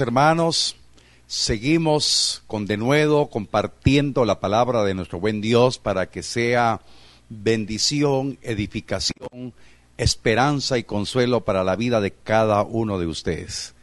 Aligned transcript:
Hermanos, 0.00 0.76
seguimos 1.26 2.42
con 2.46 2.66
denuedo 2.66 3.26
compartiendo 3.26 4.24
la 4.24 4.40
palabra 4.40 4.84
de 4.84 4.94
nuestro 4.94 5.20
buen 5.20 5.40
Dios 5.40 5.78
para 5.78 6.10
que 6.10 6.22
sea 6.22 6.80
bendición, 7.28 8.38
edificación, 8.42 9.54
esperanza 9.96 10.78
y 10.78 10.84
consuelo 10.84 11.44
para 11.44 11.64
la 11.64 11.76
vida 11.76 12.00
de 12.00 12.12
cada 12.12 12.62
uno 12.62 12.98
de 12.98 13.06
ustedes. 13.06 13.74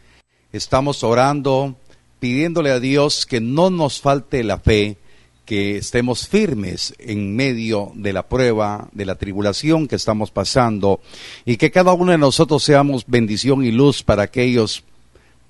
Estamos 0.51 1.03
orando, 1.03 1.75
pidiéndole 2.19 2.71
a 2.71 2.79
Dios 2.79 3.25
que 3.25 3.41
no 3.41 3.69
nos 3.69 3.99
falte 4.01 4.43
la 4.43 4.59
fe, 4.59 4.97
que 5.45 5.77
estemos 5.77 6.27
firmes 6.27 6.93
en 6.99 7.35
medio 7.35 7.91
de 7.95 8.13
la 8.13 8.27
prueba, 8.27 8.87
de 8.93 9.05
la 9.05 9.15
tribulación 9.15 9.87
que 9.87 9.95
estamos 9.95 10.31
pasando 10.31 11.01
y 11.45 11.57
que 11.57 11.71
cada 11.71 11.93
uno 11.93 12.11
de 12.11 12.17
nosotros 12.17 12.63
seamos 12.63 13.05
bendición 13.07 13.65
y 13.65 13.71
luz 13.71 14.03
para 14.03 14.23
aquellos 14.23 14.83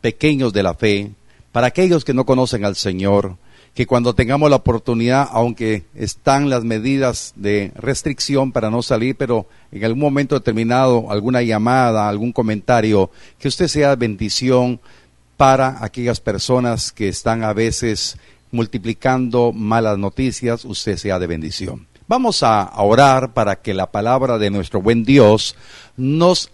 pequeños 0.04 0.52
de 0.52 0.64
la 0.64 0.74
fe, 0.74 1.12
para 1.54 1.68
aquellos 1.68 2.04
que 2.04 2.14
no 2.14 2.26
conocen 2.26 2.66
al 2.66 2.76
Señor, 2.76 3.38
que 3.74 3.88
cuando 3.88 4.14
tengamos 4.14 4.50
la 4.50 4.58
oportunidad, 4.58 5.30
aunque 5.32 5.86
están 5.96 6.50
las 6.50 6.66
medidas 6.66 7.32
de 7.38 7.72
restricción 7.76 8.52
para 8.52 8.70
no 8.70 8.84
salir, 8.84 9.16
pero 9.16 9.48
en 9.72 9.86
algún 9.86 10.02
momento 10.02 10.36
determinado, 10.36 11.10
alguna 11.10 11.42
llamada, 11.42 12.10
algún 12.10 12.34
comentario, 12.34 13.12
que 13.40 13.48
usted 13.48 13.70
sea 13.70 13.96
bendición 13.96 14.82
para 15.38 15.82
aquellas 15.82 16.20
personas 16.20 16.92
que 16.92 17.08
están 17.08 17.46
a 17.46 17.54
veces 17.54 18.18
multiplicando 18.52 19.54
malas 19.54 19.98
noticias, 19.98 20.66
usted 20.66 20.98
sea 20.98 21.18
de 21.18 21.28
bendición. 21.28 21.88
Vamos 22.10 22.44
a 22.44 22.70
orar 22.76 23.34
para 23.34 23.62
que 23.62 23.74
la 23.74 23.90
palabra 23.90 24.38
de 24.38 24.50
nuestro 24.50 24.82
buen 24.82 25.06
Dios 25.06 25.56
nos 25.96 26.52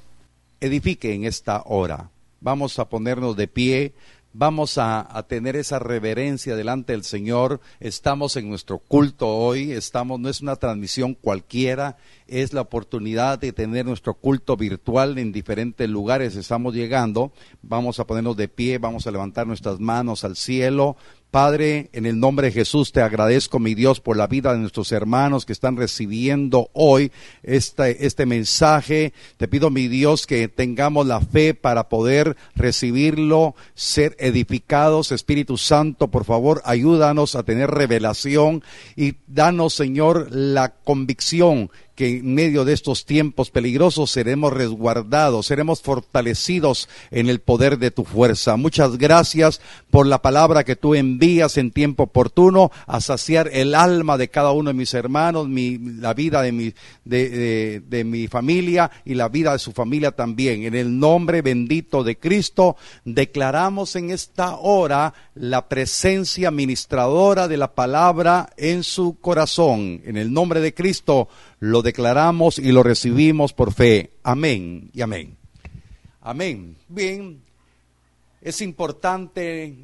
edifique 0.61 1.15
en 1.15 1.25
esta 1.25 1.63
hora. 1.65 2.11
Vamos 2.41 2.79
a 2.79 2.87
ponernos 2.87 3.35
de 3.35 3.47
pie, 3.47 3.93
vamos 4.33 4.77
a, 4.77 5.25
tener 5.27 5.55
esa 5.55 5.79
reverencia 5.79 6.55
delante 6.55 6.93
del 6.93 7.03
Señor. 7.03 7.59
Estamos 7.79 8.35
en 8.35 8.49
nuestro 8.49 8.79
culto 8.79 9.27
hoy, 9.27 9.71
estamos, 9.71 10.19
no 10.19 10.29
es 10.29 10.41
una 10.41 10.55
transmisión 10.55 11.13
cualquiera, 11.15 11.97
es 12.27 12.53
la 12.53 12.61
oportunidad 12.61 13.39
de 13.39 13.51
tener 13.51 13.85
nuestro 13.85 14.13
culto 14.13 14.55
virtual 14.55 15.17
en 15.17 15.31
diferentes 15.31 15.89
lugares. 15.89 16.35
Estamos 16.35 16.73
llegando, 16.73 17.31
vamos 17.61 17.99
a 17.99 18.05
ponernos 18.05 18.37
de 18.37 18.47
pie, 18.47 18.77
vamos 18.77 19.07
a 19.07 19.11
levantar 19.11 19.47
nuestras 19.47 19.79
manos 19.79 20.23
al 20.23 20.35
cielo, 20.35 20.95
Padre, 21.31 21.91
en 21.93 22.07
el 22.07 22.19
nombre 22.19 22.47
de 22.47 22.53
Jesús 22.53 22.91
te 22.91 23.01
agradezco, 23.01 23.59
mi 23.59 23.75
Dios, 23.75 23.99
por 23.99 24.17
la 24.17 24.25
vida 24.25 24.51
de 24.51 24.57
nuestros 24.57 24.91
hermanos 24.91 25.45
que 25.45 25.53
están 25.53 25.77
recibiendo 25.77 26.71
hoy 26.73 27.11
este, 27.43 28.07
este 28.07 28.25
mensaje. 28.25 29.13
Te 29.37 29.47
pido, 29.47 29.69
mi 29.69 29.87
Dios, 29.87 30.25
que 30.25 30.47
tengamos 30.47 31.05
la 31.05 31.21
fe 31.21 31.53
para 31.53 31.87
poder 31.87 32.35
recibirlo, 32.55 33.53
ser 33.75 34.15
edificados. 34.17 35.11
Espíritu 35.11 35.57
Santo, 35.57 36.07
por 36.07 36.25
favor, 36.25 36.63
ayúdanos 36.65 37.35
a 37.35 37.43
tener 37.43 37.69
revelación 37.69 38.63
y 38.95 39.17
danos, 39.27 39.75
Señor, 39.75 40.29
la 40.31 40.69
convicción 40.83 41.69
que 41.99 42.19
en 42.19 42.33
medio 42.33 42.63
de 42.63 42.71
estos 42.71 43.05
tiempos 43.05 43.51
peligrosos 43.51 44.09
seremos 44.09 44.53
resguardados, 44.53 45.47
seremos 45.47 45.81
fortalecidos 45.81 46.87
en 47.11 47.27
el 47.27 47.41
poder 47.41 47.77
de 47.77 47.91
tu 47.91 48.05
fuerza. 48.05 48.55
Muchas 48.55 48.97
gracias 48.97 49.59
por 49.91 50.07
la 50.07 50.21
palabra 50.21 50.63
que 50.63 50.77
tú 50.77 50.95
envías 50.95 51.57
en 51.57 51.71
tiempo 51.71 52.03
oportuno 52.03 52.71
a 52.87 53.01
saciar 53.01 53.49
el 53.51 53.75
alma 53.75 54.17
de 54.17 54.29
cada 54.29 54.53
uno 54.53 54.69
de 54.69 54.75
mis 54.75 54.93
hermanos, 54.93 55.49
mi, 55.49 55.77
la 55.77 56.13
vida 56.13 56.41
de 56.41 56.53
mi, 56.53 56.73
de, 57.03 57.81
de 57.85 58.03
mi 58.05 58.29
familia 58.29 58.89
y 59.03 59.15
la 59.15 59.27
vida 59.27 59.51
de 59.51 59.59
su 59.59 59.73
familia 59.73 60.11
también. 60.11 60.63
En 60.63 60.75
el 60.75 60.99
nombre 60.99 61.41
bendito 61.41 62.05
de 62.05 62.17
Cristo, 62.17 62.77
declaramos 63.03 63.97
en 63.97 64.11
esta 64.11 64.55
hora 64.55 65.13
la 65.35 65.67
presencia 65.67 66.49
ministradora 66.49 67.49
de 67.49 67.57
la 67.57 67.75
palabra 67.75 68.51
en 68.55 68.83
su 68.83 69.17
corazón. 69.19 70.01
En 70.05 70.15
el 70.15 70.31
nombre 70.31 70.61
de 70.61 70.73
Cristo, 70.73 71.27
lo 71.59 71.81
declaramos 71.81 72.57
y 72.59 72.71
lo 72.71 72.83
recibimos 72.83 73.53
por 73.53 73.73
fe. 73.73 74.13
Amén 74.23 74.89
y 74.93 75.01
amén. 75.01 75.37
Amén. 76.21 76.77
Bien, 76.87 77.41
es 78.41 78.61
importante 78.61 79.75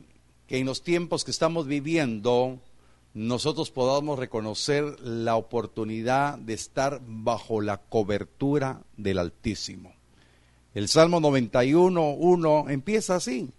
que 0.48 0.60
en 0.60 0.66
los 0.66 0.84
tiempos 0.84 1.24
que 1.24 1.32
estamos 1.32 1.68
viviendo 1.68 2.60
nosotros 3.14 3.72
podamos 3.72 4.20
reconocer 4.20 5.00
la 5.00 5.36
oportunidad 5.38 6.38
de 6.38 6.54
estar 6.54 7.02
bajo 7.06 7.62
la 7.62 7.78
cobertura 7.78 8.82
del 8.98 9.20
Altísimo. 9.20 9.94
El 10.74 10.90
Salmo 10.90 11.22
91, 11.22 12.10
1 12.12 12.70
empieza 12.70 13.16
así. 13.16 13.50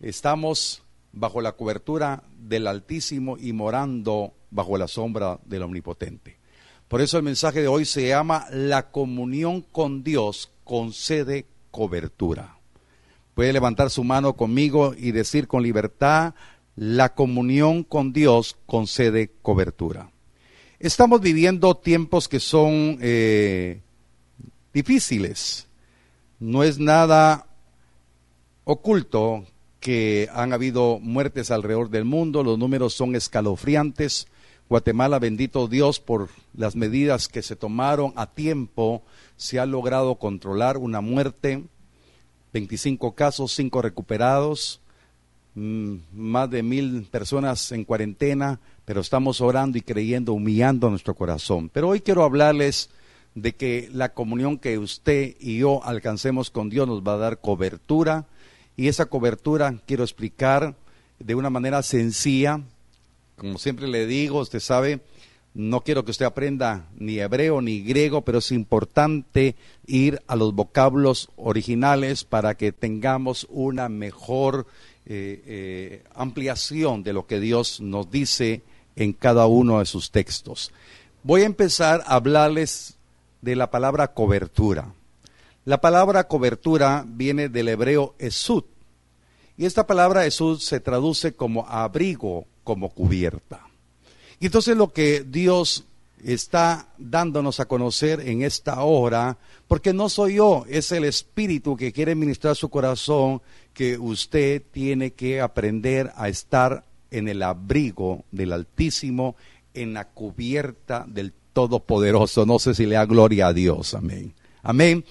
Estamos 0.00 0.82
bajo 1.12 1.40
la 1.40 1.52
cobertura 1.52 2.24
del 2.36 2.66
Altísimo 2.66 3.36
y 3.38 3.52
morando 3.52 4.34
bajo 4.52 4.76
la 4.78 4.86
sombra 4.86 5.40
del 5.44 5.62
Omnipotente. 5.62 6.38
Por 6.86 7.00
eso 7.00 7.16
el 7.16 7.24
mensaje 7.24 7.62
de 7.62 7.68
hoy 7.68 7.84
se 7.84 8.06
llama 8.06 8.46
La 8.50 8.90
comunión 8.90 9.62
con 9.62 10.04
Dios 10.04 10.52
concede 10.62 11.46
cobertura. 11.70 12.58
Puede 13.34 13.52
levantar 13.52 13.88
su 13.88 14.04
mano 14.04 14.34
conmigo 14.34 14.94
y 14.96 15.10
decir 15.12 15.48
con 15.48 15.62
libertad, 15.62 16.34
la 16.76 17.14
comunión 17.14 17.82
con 17.82 18.12
Dios 18.12 18.58
concede 18.66 19.30
cobertura. 19.40 20.10
Estamos 20.78 21.20
viviendo 21.20 21.76
tiempos 21.76 22.28
que 22.28 22.40
son 22.40 22.98
eh, 23.00 23.80
difíciles. 24.74 25.68
No 26.40 26.62
es 26.62 26.78
nada 26.78 27.46
oculto 28.64 29.46
que 29.80 30.28
han 30.32 30.52
habido 30.52 30.98
muertes 31.00 31.50
alrededor 31.50 31.88
del 31.88 32.04
mundo, 32.04 32.42
los 32.42 32.58
números 32.58 32.94
son 32.94 33.16
escalofriantes. 33.16 34.28
Guatemala, 34.72 35.18
bendito 35.18 35.68
Dios, 35.68 36.00
por 36.00 36.30
las 36.54 36.76
medidas 36.76 37.28
que 37.28 37.42
se 37.42 37.56
tomaron 37.56 38.14
a 38.16 38.24
tiempo, 38.24 39.02
se 39.36 39.60
ha 39.60 39.66
logrado 39.66 40.14
controlar 40.14 40.78
una 40.78 41.02
muerte, 41.02 41.62
25 42.54 43.14
casos, 43.14 43.52
5 43.52 43.82
recuperados, 43.82 44.80
mm, 45.56 45.96
más 46.14 46.48
de 46.48 46.62
mil 46.62 47.06
personas 47.10 47.70
en 47.72 47.84
cuarentena, 47.84 48.60
pero 48.86 49.02
estamos 49.02 49.42
orando 49.42 49.76
y 49.76 49.82
creyendo, 49.82 50.32
humillando 50.32 50.88
nuestro 50.88 51.14
corazón. 51.14 51.68
Pero 51.68 51.90
hoy 51.90 52.00
quiero 52.00 52.24
hablarles 52.24 52.88
de 53.34 53.54
que 53.54 53.90
la 53.92 54.14
comunión 54.14 54.56
que 54.56 54.78
usted 54.78 55.36
y 55.38 55.58
yo 55.58 55.84
alcancemos 55.84 56.48
con 56.48 56.70
Dios 56.70 56.88
nos 56.88 57.02
va 57.02 57.12
a 57.12 57.18
dar 57.18 57.40
cobertura 57.42 58.24
y 58.78 58.88
esa 58.88 59.04
cobertura 59.04 59.74
quiero 59.86 60.02
explicar 60.02 60.74
de 61.18 61.34
una 61.34 61.50
manera 61.50 61.82
sencilla, 61.82 62.62
como 63.36 63.58
siempre 63.58 63.88
le 63.88 64.06
digo, 64.06 64.40
usted 64.40 64.60
sabe, 64.60 65.00
no 65.54 65.82
quiero 65.82 66.04
que 66.04 66.12
usted 66.12 66.24
aprenda 66.24 66.88
ni 66.96 67.18
hebreo 67.18 67.60
ni 67.60 67.82
griego, 67.82 68.22
pero 68.22 68.38
es 68.38 68.52
importante 68.52 69.54
ir 69.86 70.22
a 70.26 70.36
los 70.36 70.54
vocablos 70.54 71.28
originales 71.36 72.24
para 72.24 72.54
que 72.56 72.72
tengamos 72.72 73.46
una 73.50 73.88
mejor 73.88 74.66
eh, 75.04 75.42
eh, 75.46 76.04
ampliación 76.14 77.02
de 77.02 77.12
lo 77.12 77.26
que 77.26 77.38
Dios 77.38 77.80
nos 77.80 78.10
dice 78.10 78.62
en 78.96 79.12
cada 79.12 79.46
uno 79.46 79.80
de 79.80 79.86
sus 79.86 80.10
textos. 80.10 80.72
Voy 81.22 81.42
a 81.42 81.46
empezar 81.46 82.02
a 82.06 82.14
hablarles 82.14 82.96
de 83.42 83.56
la 83.56 83.70
palabra 83.70 84.14
cobertura. 84.14 84.94
La 85.64 85.80
palabra 85.80 86.28
cobertura 86.28 87.04
viene 87.06 87.48
del 87.48 87.68
hebreo 87.68 88.14
esud, 88.18 88.64
y 89.56 89.66
esta 89.66 89.86
palabra 89.86 90.24
esud 90.24 90.58
se 90.60 90.80
traduce 90.80 91.34
como 91.34 91.68
abrigo 91.68 92.46
como 92.64 92.90
cubierta. 92.90 93.66
Y 94.40 94.46
entonces 94.46 94.76
lo 94.76 94.92
que 94.92 95.24
Dios 95.24 95.84
está 96.24 96.88
dándonos 96.98 97.60
a 97.60 97.66
conocer 97.66 98.20
en 98.20 98.42
esta 98.42 98.82
hora, 98.82 99.38
porque 99.68 99.92
no 99.92 100.08
soy 100.08 100.34
yo, 100.34 100.64
es 100.68 100.92
el 100.92 101.04
Espíritu 101.04 101.76
que 101.76 101.92
quiere 101.92 102.14
ministrar 102.14 102.56
su 102.56 102.68
corazón, 102.68 103.42
que 103.74 103.98
usted 103.98 104.62
tiene 104.70 105.12
que 105.12 105.40
aprender 105.40 106.12
a 106.16 106.28
estar 106.28 106.84
en 107.10 107.28
el 107.28 107.42
abrigo 107.42 108.24
del 108.30 108.52
Altísimo, 108.52 109.36
en 109.74 109.94
la 109.94 110.08
cubierta 110.08 111.04
del 111.08 111.32
Todopoderoso. 111.52 112.46
No 112.46 112.58
sé 112.58 112.74
si 112.74 112.86
le 112.86 112.94
da 112.94 113.06
gloria 113.06 113.48
a 113.48 113.52
Dios, 113.52 113.94
amén. 113.94 114.34
Amén. 114.62 115.04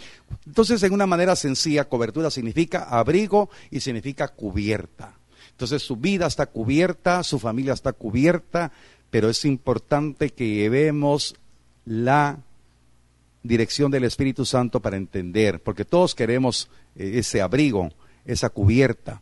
Entonces, 0.46 0.82
en 0.84 0.94
una 0.94 1.06
manera 1.06 1.36
sencilla, 1.36 1.90
cobertura 1.90 2.32
significa 2.32 2.84
abrigo 2.84 3.50
y 3.70 3.82
significa 3.82 4.30
cubierta. 4.30 5.16
Entonces 5.62 5.84
su 5.84 5.96
vida 5.96 6.26
está 6.26 6.48
cubierta, 6.48 7.22
su 7.22 7.38
familia 7.38 7.74
está 7.74 7.94
cubierta, 7.94 8.72
pero 9.12 9.30
es 9.30 9.46
importante 9.46 10.32
que 10.32 10.56
llevemos 10.56 11.36
la 11.86 12.40
dirección 13.44 13.92
del 13.92 14.06
Espíritu 14.06 14.44
Santo 14.44 14.80
para 14.80 14.98
entender, 14.98 15.62
porque 15.62 15.86
todos 15.86 16.16
queremos 16.16 16.68
eh, 16.96 17.12
ese 17.18 17.42
abrigo, 17.42 17.92
esa 18.26 18.50
cubierta. 18.50 19.22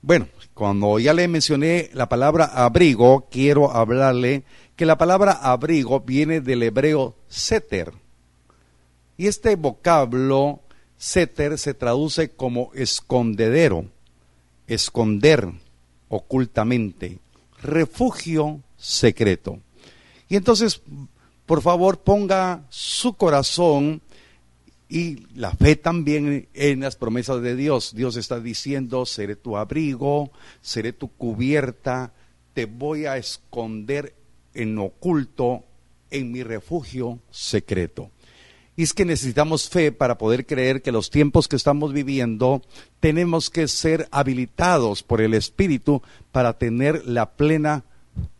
Bueno, 0.00 0.26
cuando 0.54 0.98
ya 0.98 1.12
le 1.12 1.28
mencioné 1.28 1.90
la 1.92 2.08
palabra 2.08 2.46
abrigo, 2.46 3.28
quiero 3.30 3.70
hablarle 3.70 4.44
que 4.76 4.86
la 4.86 4.96
palabra 4.96 5.32
abrigo 5.32 6.00
viene 6.00 6.40
del 6.40 6.62
hebreo 6.62 7.14
seter. 7.28 7.92
Y 9.18 9.26
este 9.26 9.54
vocablo, 9.56 10.60
seter, 10.96 11.58
se 11.58 11.74
traduce 11.74 12.30
como 12.30 12.70
escondedero, 12.72 13.84
esconder 14.66 15.62
ocultamente, 16.16 17.18
refugio 17.62 18.60
secreto. 18.76 19.58
Y 20.28 20.36
entonces, 20.36 20.80
por 21.46 21.60
favor, 21.60 21.98
ponga 21.98 22.64
su 22.70 23.14
corazón 23.14 24.00
y 24.88 25.26
la 25.34 25.50
fe 25.50 25.76
también 25.76 26.48
en 26.54 26.80
las 26.80 26.96
promesas 26.96 27.42
de 27.42 27.56
Dios. 27.56 27.94
Dios 27.94 28.16
está 28.16 28.40
diciendo, 28.40 29.06
seré 29.06 29.34
tu 29.36 29.56
abrigo, 29.56 30.30
seré 30.60 30.92
tu 30.92 31.08
cubierta, 31.08 32.12
te 32.52 32.66
voy 32.66 33.06
a 33.06 33.16
esconder 33.16 34.14
en 34.54 34.78
oculto, 34.78 35.64
en 36.10 36.30
mi 36.30 36.44
refugio 36.44 37.18
secreto. 37.30 38.10
Y 38.76 38.82
es 38.82 38.92
que 38.92 39.04
necesitamos 39.04 39.68
fe 39.68 39.92
para 39.92 40.18
poder 40.18 40.46
creer 40.46 40.82
que 40.82 40.92
los 40.92 41.10
tiempos 41.10 41.46
que 41.46 41.56
estamos 41.56 41.92
viviendo 41.92 42.62
tenemos 43.00 43.50
que 43.50 43.68
ser 43.68 44.08
habilitados 44.10 45.02
por 45.02 45.20
el 45.20 45.34
Espíritu 45.34 46.02
para 46.32 46.58
tener 46.58 47.06
la 47.06 47.32
plena 47.32 47.84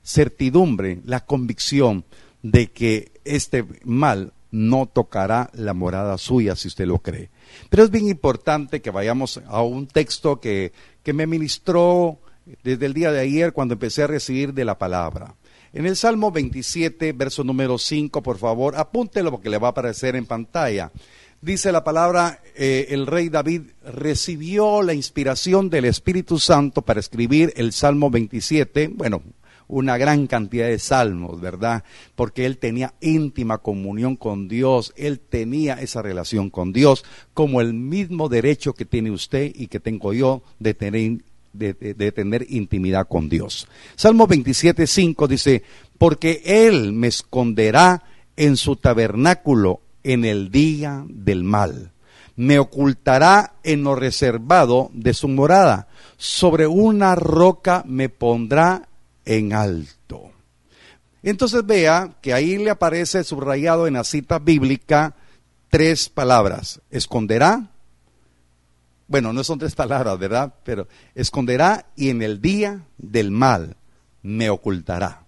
certidumbre, 0.05 1.01
la 1.05 1.25
convicción 1.25 2.05
de 2.43 2.71
que 2.71 3.13
este 3.25 3.65
mal 3.85 4.33
no 4.51 4.87
tocará 4.87 5.51
la 5.53 5.75
morada 5.75 6.19
suya 6.19 6.55
si 6.57 6.69
usted 6.69 6.87
lo 6.87 6.99
cree. 6.99 7.31
Pero 7.71 7.85
es 7.85 7.91
bien 7.91 8.09
importante 8.09 8.83
que 8.83 8.91
vayamos 8.91 9.41
a 9.47 9.63
un 9.63 9.87
texto 9.87 10.41
que, 10.41 10.73
que 11.03 11.13
me 11.13 11.27
ministró 11.27 12.19
desde 12.63 12.87
el 12.87 12.95
día 12.95 13.11
de 13.11 13.21
ayer 13.21 13.53
cuando 13.53 13.75
empecé 13.75 14.03
a 14.03 14.09
recibir 14.09 14.53
de 14.53 14.65
la 14.65 14.79
palabra. 14.79 15.35
En 15.77 15.87
el 15.87 15.97
Salmo 15.97 16.31
27, 16.31 17.13
verso 17.15 17.43
número 17.43 17.79
5, 17.79 18.23
por 18.23 18.39
favor, 18.39 18.77
apúntelo 18.77 19.33
porque 19.33 19.51
le 19.51 19.59
va 19.59 19.67
a 19.67 19.71
aparecer 19.73 20.15
en 20.15 20.25
pantalla. 20.25 20.93
Dice 21.41 21.73
la 21.73 21.83
palabra, 21.83 22.41
eh, 22.55 22.87
el 22.91 23.09
rey 23.09 23.29
David 23.29 23.63
recibió 23.85 24.83
la 24.83 24.95
inspiración 24.95 25.71
del 25.71 25.87
Espíritu 25.87 26.39
Santo 26.39 26.83
para 26.83 27.01
escribir 27.01 27.53
el 27.57 27.73
Salmo 27.73 28.09
27. 28.09 28.87
Bueno, 28.95 29.25
una 29.67 29.99
gran 29.99 30.29
cantidad 30.29 30.69
de 30.69 30.79
salmos, 30.79 31.41
¿verdad? 31.41 31.83
Porque 32.15 32.47
él 32.47 32.59
tenía 32.59 32.95
íntima 33.01 33.59
comunión 33.59 34.15
con 34.15 34.47
Dios, 34.47 34.93
él 34.97 35.19
tenía 35.19 35.75
esa 35.75 36.03
relación 36.03 36.51
con 36.51 36.73
Dios, 36.73 37.05
como 37.35 37.61
el 37.61 37.75
mismo 37.75 38.29
derecho 38.29 38.75
que 38.75 38.85
tiene 38.85 39.11
usted 39.11 39.51
y 39.53 39.67
que 39.67 39.81
tengo 39.81 40.13
yo 40.13 40.45
de 40.61 40.75
tener, 40.75 41.25
de, 41.55 42.13
tener 42.13 42.47
intimidad 42.51 43.07
con 43.09 43.29
Dios. 43.29 43.69
Salmo 43.95 44.27
27, 44.27 44.87
5 44.87 45.29
dice, 45.29 45.63
porque 45.99 46.43
él 46.45 46.93
me 46.93 47.07
esconderá 47.07 48.03
en 48.37 48.57
su 48.57 48.77
tabernáculo 48.77 49.81
en 50.03 50.25
el 50.25 50.51
día 50.51 51.05
del 51.09 51.45
mal. 51.45 51.93
Me 52.37 52.59
ocultará 52.59 53.55
en 53.63 53.85
lo 53.85 53.95
reservado 53.95 54.91
de 54.93 55.15
su 55.15 55.29
morada. 55.29 55.89
Sobre 56.17 56.67
una 56.67 57.15
roca 57.15 57.85
me 57.87 58.09
pondrá 58.09 58.89
en 59.25 59.53
alto. 59.53 60.31
Entonces 61.23 61.65
vea 61.65 62.17
que 62.21 62.35
ahí 62.35 62.59
le 62.59 62.71
aparece 62.71 63.25
subrayado 63.25 63.87
en 63.87 63.95
la 63.95 64.05
cita 64.05 64.39
bíblica 64.39 65.15
tres 65.71 66.09
palabras. 66.09 66.81
Esconderá. 66.91 67.71
Bueno, 69.07 69.33
no 69.33 69.45
son 69.45 69.59
tres 69.59 69.75
palabras, 69.75 70.19
¿verdad? 70.19 70.55
Pero 70.65 70.89
esconderá 71.15 71.87
y 71.97 72.09
en 72.11 72.23
el 72.23 72.41
día 72.41 72.87
del 72.97 73.31
mal 73.31 73.77
me 74.23 74.51
ocultará. 74.51 75.27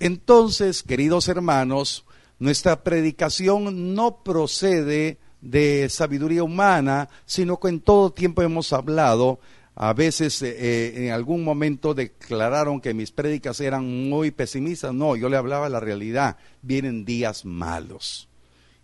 Entonces, 0.00 0.82
queridos 0.82 1.28
hermanos, 1.28 2.04
nuestra 2.38 2.82
predicación 2.82 3.94
no 3.94 4.22
procede 4.24 5.18
de 5.40 5.88
sabiduría 5.88 6.42
humana, 6.42 7.08
sino 7.24 7.60
que 7.60 7.68
en 7.68 7.80
todo 7.80 8.12
tiempo 8.12 8.42
hemos 8.42 8.72
hablado 8.72 9.38
a 9.74 9.94
veces 9.94 10.42
eh, 10.42 10.54
eh, 10.58 11.06
en 11.06 11.12
algún 11.12 11.44
momento 11.44 11.94
declararon 11.94 12.80
que 12.80 12.92
mis 12.92 13.10
prédicas 13.10 13.60
eran 13.60 14.08
muy 14.08 14.30
pesimistas. 14.30 14.92
No, 14.92 15.16
yo 15.16 15.28
le 15.28 15.36
hablaba 15.36 15.68
la 15.68 15.80
realidad. 15.80 16.36
Vienen 16.60 17.04
días 17.04 17.44
malos. 17.44 18.28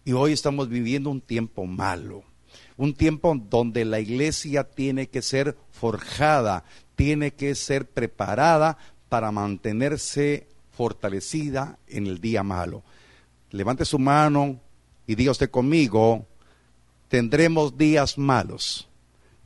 Y 0.05 0.13
hoy 0.13 0.33
estamos 0.33 0.69
viviendo 0.69 1.11
un 1.11 1.21
tiempo 1.21 1.67
malo. 1.67 2.25
Un 2.79 2.95
tiempo 2.95 3.37
donde 3.39 3.85
la 3.85 4.01
iglesia 4.01 4.65
tiene 4.65 5.09
que 5.09 5.21
ser 5.21 5.59
forjada, 5.71 6.65
tiene 6.97 7.35
que 7.35 7.55
ser 7.55 7.87
preparada 7.87 8.79
para 9.11 9.31
mantenerse 9.31 10.47
fortalecida 10.71 11.79
en 11.87 12.07
el 12.07 12.23
día 12.23 12.43
malo. 12.43 12.83
Levante 13.51 13.85
su 13.85 13.99
mano 13.99 14.59
y 15.07 15.15
diga 15.15 15.33
usted 15.33 15.51
conmigo, 15.51 16.25
tendremos 17.09 17.77
días 17.77 18.17
malos 18.17 18.89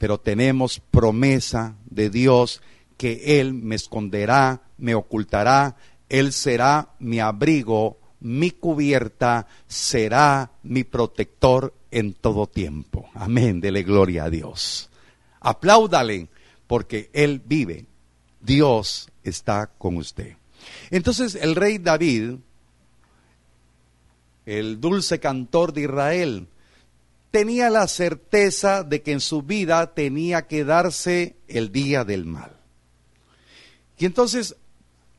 pero 0.03 0.19
tenemos 0.19 0.81
promesa 0.91 1.77
de 1.89 2.11
Dios 2.11 2.61
que 2.97 3.39
Él 3.39 3.55
me 3.55 3.77
esconderá, 3.77 4.63
me 4.77 4.97
ocultará, 4.97 5.77
Él 6.09 6.33
será 6.33 6.89
mi 6.99 7.21
abrigo, 7.21 8.01
mi 8.19 8.51
cubierta, 8.51 9.47
será 9.69 10.51
mi 10.65 10.83
protector 10.83 11.73
en 11.93 12.15
todo 12.15 12.49
tiempo. 12.49 13.09
Amén, 13.15 13.61
dele 13.61 13.85
gloria 13.85 14.25
a 14.25 14.31
Dios. 14.31 14.91
Apláudale, 15.41 16.29
porque 16.67 17.11
Él 17.13 17.41
vive. 17.45 17.87
Dios 18.41 19.09
está 19.23 19.71
con 19.79 19.97
usted. 19.97 20.37
Entonces 20.91 21.35
el 21.35 21.55
rey 21.55 21.79
David, 21.79 22.35
el 24.47 24.81
dulce 24.81 25.21
cantor 25.21 25.73
de 25.73 25.83
Israel, 25.83 26.49
tenía 27.31 27.71
la 27.71 27.87
certeza 27.89 28.85
de 28.85 29.03
que 29.03 29.13
en 29.13 29.21
su 29.21 29.43
vida 29.43 29.95
tenía 29.95 30.47
que 30.47 30.65
darse 30.65 31.37
el 31.49 31.73
día 31.73 32.05
del 32.05 32.25
mal. 32.25 32.57
Y 33.99 34.07
entonces 34.07 34.57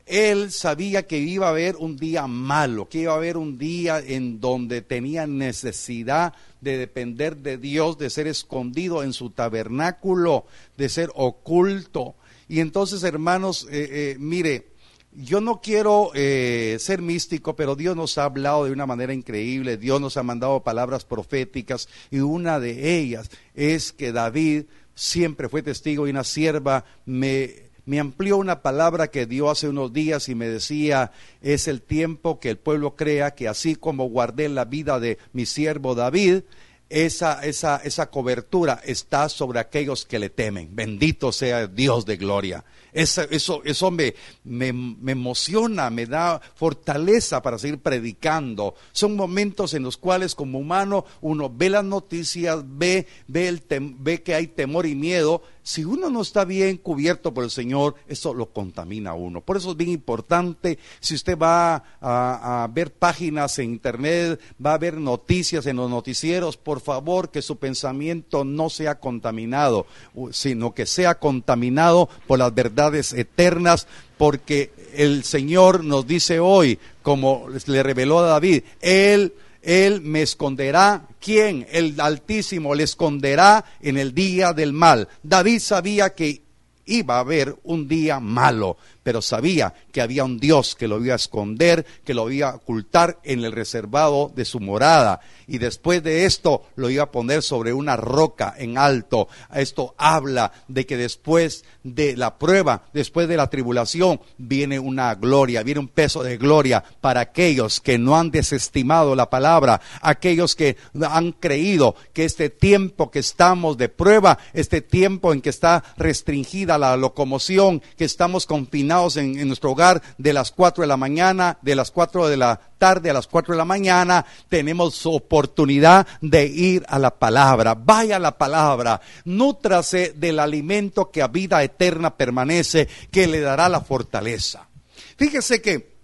él 0.06 0.52
sabía 0.52 1.06
que 1.06 1.18
iba 1.18 1.46
a 1.46 1.50
haber 1.50 1.76
un 1.76 1.96
día 1.96 2.26
malo, 2.26 2.88
que 2.88 3.00
iba 3.00 3.12
a 3.12 3.16
haber 3.16 3.36
un 3.36 3.58
día 3.58 4.00
en 4.00 4.40
donde 4.40 4.82
tenía 4.82 5.26
necesidad 5.26 6.34
de 6.60 6.76
depender 6.76 7.36
de 7.36 7.56
Dios, 7.56 7.96
de 7.98 8.10
ser 8.10 8.26
escondido 8.26 9.02
en 9.02 9.12
su 9.12 9.30
tabernáculo, 9.30 10.44
de 10.76 10.88
ser 10.88 11.10
oculto. 11.14 12.16
Y 12.48 12.60
entonces, 12.60 13.02
hermanos, 13.02 13.66
eh, 13.70 13.88
eh, 13.90 14.16
mire, 14.18 14.74
yo 15.12 15.40
no 15.40 15.60
quiero 15.60 16.10
eh, 16.14 16.76
ser 16.80 17.00
místico, 17.00 17.56
pero 17.56 17.76
Dios 17.76 17.96
nos 17.96 18.18
ha 18.18 18.24
hablado 18.24 18.64
de 18.64 18.72
una 18.72 18.86
manera 18.86 19.14
increíble, 19.14 19.76
Dios 19.76 20.00
nos 20.00 20.16
ha 20.16 20.22
mandado 20.22 20.62
palabras 20.64 21.04
proféticas 21.04 21.88
y 22.10 22.18
una 22.18 22.58
de 22.58 22.98
ellas 22.98 23.30
es 23.54 23.92
que 23.92 24.12
David 24.12 24.64
siempre 24.94 25.48
fue 25.48 25.62
testigo 25.62 26.06
y 26.06 26.10
una 26.10 26.24
sierva 26.24 26.84
me, 27.06 27.63
me 27.86 28.00
amplió 28.00 28.36
una 28.36 28.62
palabra 28.62 29.08
que 29.08 29.26
dio 29.26 29.50
hace 29.50 29.68
unos 29.68 29.92
días 29.92 30.28
y 30.28 30.34
me 30.34 30.48
decía, 30.48 31.12
es 31.42 31.68
el 31.68 31.82
tiempo 31.82 32.40
que 32.40 32.50
el 32.50 32.58
pueblo 32.58 32.96
crea 32.96 33.32
que 33.34 33.48
así 33.48 33.76
como 33.76 34.08
guardé 34.08 34.48
la 34.48 34.64
vida 34.64 35.00
de 35.00 35.18
mi 35.32 35.46
siervo 35.46 35.94
David, 35.94 36.42
esa, 36.88 37.44
esa, 37.44 37.76
esa 37.78 38.10
cobertura 38.10 38.80
está 38.84 39.28
sobre 39.28 39.58
aquellos 39.58 40.04
que 40.04 40.18
le 40.18 40.30
temen. 40.30 40.76
Bendito 40.76 41.32
sea 41.32 41.66
Dios 41.66 42.04
de 42.06 42.16
gloria. 42.16 42.64
Eso, 42.92 43.22
eso, 43.22 43.62
eso 43.64 43.90
me, 43.90 44.14
me, 44.44 44.68
emociona, 45.10 45.90
me 45.90 46.06
da 46.06 46.40
fortaleza 46.54 47.42
para 47.42 47.58
seguir 47.58 47.80
predicando. 47.80 48.76
Son 48.92 49.16
momentos 49.16 49.74
en 49.74 49.82
los 49.82 49.96
cuales 49.96 50.34
como 50.36 50.60
humano 50.60 51.04
uno 51.20 51.50
ve 51.52 51.70
las 51.70 51.84
noticias, 51.84 52.62
ve, 52.64 53.08
ve, 53.26 53.48
el 53.48 53.64
ve 53.98 54.22
que 54.22 54.34
hay 54.34 54.46
temor 54.46 54.86
y 54.86 54.94
miedo. 54.94 55.42
Si 55.64 55.82
uno 55.82 56.10
no 56.10 56.20
está 56.20 56.44
bien 56.44 56.76
cubierto 56.76 57.32
por 57.32 57.42
el 57.42 57.50
Señor, 57.50 57.94
eso 58.06 58.34
lo 58.34 58.52
contamina 58.52 59.10
a 59.10 59.14
uno. 59.14 59.40
Por 59.40 59.56
eso 59.56 59.70
es 59.70 59.76
bien 59.78 59.88
importante, 59.88 60.78
si 61.00 61.14
usted 61.14 61.38
va 61.38 61.82
a, 62.02 62.68
ver 62.70 62.92
páginas 62.92 63.58
en 63.58 63.70
internet, 63.70 64.38
va 64.64 64.74
a 64.74 64.78
ver 64.78 64.98
noticias 64.98 65.64
en 65.64 65.76
los 65.76 65.88
noticieros, 65.88 66.58
por 66.58 66.82
favor 66.82 67.30
que 67.30 67.40
su 67.40 67.56
pensamiento 67.56 68.44
no 68.44 68.68
sea 68.68 69.00
contaminado, 69.00 69.86
sino 70.32 70.74
que 70.74 70.84
sea 70.84 71.18
contaminado 71.18 72.10
por 72.26 72.40
las 72.40 72.54
verdades 72.54 73.14
eternas, 73.14 73.88
porque 74.18 74.70
el 74.94 75.24
Señor 75.24 75.82
nos 75.82 76.06
dice 76.06 76.40
hoy, 76.40 76.78
como 77.02 77.46
le 77.66 77.82
reveló 77.82 78.18
a 78.18 78.28
David, 78.28 78.64
Él, 78.82 79.32
Él 79.64 80.02
me 80.02 80.22
esconderá. 80.22 81.08
¿Quién? 81.20 81.66
El 81.70 82.00
Altísimo 82.00 82.74
le 82.74 82.84
esconderá 82.84 83.64
en 83.80 83.96
el 83.96 84.14
día 84.14 84.52
del 84.52 84.72
mal. 84.72 85.08
David 85.22 85.58
sabía 85.60 86.14
que 86.14 86.42
iba 86.86 87.16
a 87.16 87.20
haber 87.20 87.56
un 87.64 87.88
día 87.88 88.20
malo, 88.20 88.76
pero 89.04 89.22
sabía 89.22 89.74
que 89.92 90.00
había 90.00 90.24
un 90.24 90.38
Dios 90.38 90.74
que 90.74 90.88
lo 90.88 91.02
iba 91.04 91.12
a 91.12 91.16
esconder, 91.16 91.86
que 92.04 92.14
lo 92.14 92.28
iba 92.30 92.50
a 92.50 92.54
ocultar 92.56 93.20
en 93.22 93.44
el 93.44 93.52
reservado 93.52 94.32
de 94.34 94.44
su 94.44 94.58
morada. 94.58 95.20
Y 95.46 95.58
después 95.58 96.02
de 96.02 96.24
esto 96.24 96.62
lo 96.74 96.90
iba 96.90 97.04
a 97.04 97.10
poner 97.12 97.42
sobre 97.42 97.72
una 97.72 97.96
roca 97.96 98.54
en 98.58 98.78
alto. 98.78 99.28
Esto 99.54 99.94
habla 99.98 100.52
de 100.68 100.86
que 100.86 100.96
después 100.96 101.64
de 101.82 102.16
la 102.16 102.38
prueba, 102.38 102.86
después 102.94 103.28
de 103.28 103.36
la 103.36 103.50
tribulación, 103.50 104.20
viene 104.38 104.78
una 104.78 105.14
gloria, 105.14 105.62
viene 105.62 105.80
un 105.80 105.88
peso 105.88 106.22
de 106.22 106.38
gloria 106.38 106.82
para 107.02 107.20
aquellos 107.20 107.80
que 107.80 107.98
no 107.98 108.16
han 108.16 108.30
desestimado 108.30 109.14
la 109.14 109.28
palabra, 109.28 109.82
aquellos 110.00 110.56
que 110.56 110.76
han 111.08 111.32
creído 111.32 111.94
que 112.14 112.24
este 112.24 112.48
tiempo 112.48 113.10
que 113.10 113.18
estamos 113.18 113.76
de 113.76 113.90
prueba, 113.90 114.38
este 114.54 114.80
tiempo 114.80 115.34
en 115.34 115.42
que 115.42 115.50
está 115.50 115.84
restringida 115.98 116.78
la 116.78 116.96
locomoción, 116.96 117.82
que 117.98 118.06
estamos 118.06 118.46
confinados, 118.46 118.93
en, 119.16 119.46
nuestro 119.46 119.72
hogar 119.72 120.02
de 120.18 120.32
las 120.32 120.50
4 120.52 120.82
de 120.82 120.88
la 120.88 120.96
mañana, 120.96 121.58
de 121.62 121.74
las 121.74 121.90
4 121.90 122.28
de 122.28 122.36
la 122.36 122.60
tarde 122.78 123.10
a 123.10 123.12
las 123.12 123.26
4 123.26 123.54
de 123.54 123.58
la 123.58 123.64
mañana, 123.64 124.24
tenemos 124.48 125.04
oportunidad 125.06 126.06
de 126.20 126.46
ir 126.46 126.84
a 126.88 126.98
la 126.98 127.10
palabra. 127.10 127.74
Vaya 127.74 128.18
la 128.18 128.38
palabra, 128.38 129.00
nútrase 129.24 130.14
del 130.16 130.38
alimento 130.38 131.10
que 131.10 131.22
a 131.22 131.28
vida 131.28 131.62
eterna 131.62 132.16
permanece, 132.16 132.88
que 133.10 133.26
le 133.26 133.40
dará 133.40 133.68
la 133.68 133.80
fortaleza. 133.80 134.68
Fíjese 135.16 135.60
que 135.60 135.94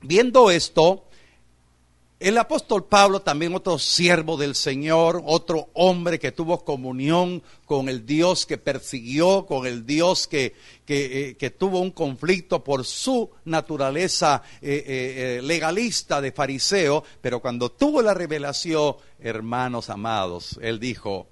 viendo 0.00 0.50
esto, 0.50 1.07
el 2.20 2.36
apóstol 2.36 2.84
Pablo, 2.84 3.20
también 3.20 3.54
otro 3.54 3.78
siervo 3.78 4.36
del 4.36 4.56
Señor, 4.56 5.22
otro 5.24 5.68
hombre 5.74 6.18
que 6.18 6.32
tuvo 6.32 6.64
comunión 6.64 7.42
con 7.64 7.88
el 7.88 8.06
Dios 8.06 8.44
que 8.44 8.58
persiguió, 8.58 9.46
con 9.46 9.66
el 9.66 9.86
Dios 9.86 10.26
que, 10.26 10.54
que, 10.84 11.36
eh, 11.40 11.50
tuvo 11.50 11.80
un 11.80 11.92
conflicto 11.92 12.64
por 12.64 12.84
su 12.84 13.30
naturaleza 13.44 14.42
eh, 14.60 15.38
eh, 15.38 15.42
legalista 15.42 16.20
de 16.20 16.32
fariseo, 16.32 17.04
pero 17.20 17.40
cuando 17.40 17.70
tuvo 17.70 18.02
la 18.02 18.14
revelación, 18.14 18.96
hermanos 19.20 19.88
amados, 19.88 20.58
él 20.60 20.80
dijo, 20.80 21.28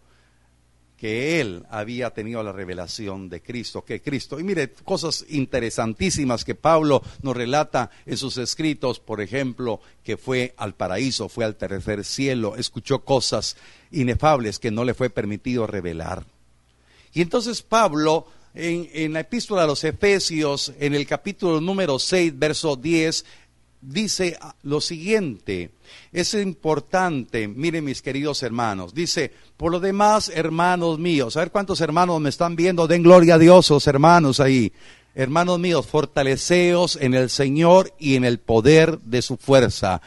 que 0.96 1.40
él 1.40 1.64
había 1.70 2.10
tenido 2.10 2.42
la 2.42 2.52
revelación 2.52 3.28
de 3.28 3.42
Cristo, 3.42 3.84
que 3.84 4.00
Cristo. 4.00 4.40
Y 4.40 4.44
mire, 4.44 4.72
cosas 4.84 5.26
interesantísimas 5.28 6.44
que 6.44 6.54
Pablo 6.54 7.02
nos 7.22 7.36
relata 7.36 7.90
en 8.06 8.16
sus 8.16 8.38
escritos, 8.38 8.98
por 8.98 9.20
ejemplo, 9.20 9.80
que 10.02 10.16
fue 10.16 10.54
al 10.56 10.74
paraíso, 10.74 11.28
fue 11.28 11.44
al 11.44 11.56
tercer 11.56 12.04
cielo, 12.04 12.56
escuchó 12.56 13.00
cosas 13.00 13.56
inefables 13.90 14.58
que 14.58 14.70
no 14.70 14.84
le 14.84 14.94
fue 14.94 15.10
permitido 15.10 15.66
revelar. 15.66 16.24
Y 17.12 17.20
entonces 17.20 17.62
Pablo, 17.62 18.26
en, 18.54 18.88
en 18.92 19.12
la 19.12 19.20
epístola 19.20 19.64
a 19.64 19.66
los 19.66 19.84
Efesios, 19.84 20.72
en 20.78 20.94
el 20.94 21.06
capítulo 21.06 21.60
número 21.60 21.98
6, 21.98 22.38
verso 22.38 22.74
10, 22.76 23.24
dice 23.80 24.38
lo 24.62 24.80
siguiente, 24.80 25.70
es 26.12 26.34
importante, 26.34 27.48
miren 27.48 27.84
mis 27.84 28.02
queridos 28.02 28.42
hermanos, 28.42 28.94
dice, 28.94 29.32
por 29.56 29.72
lo 29.72 29.80
demás, 29.80 30.30
hermanos 30.34 30.98
míos, 30.98 31.36
a 31.36 31.40
ver 31.40 31.50
cuántos 31.50 31.80
hermanos 31.80 32.20
me 32.20 32.28
están 32.28 32.56
viendo, 32.56 32.86
den 32.86 33.02
gloria 33.02 33.36
a 33.36 33.38
Dios, 33.38 33.70
los 33.70 33.86
hermanos 33.86 34.40
ahí. 34.40 34.72
Hermanos 35.14 35.58
míos, 35.58 35.86
fortaleceos 35.86 36.96
en 37.00 37.14
el 37.14 37.30
Señor 37.30 37.94
y 37.98 38.16
en 38.16 38.24
el 38.24 38.38
poder 38.38 38.98
de 39.00 39.22
su 39.22 39.38
fuerza, 39.38 40.02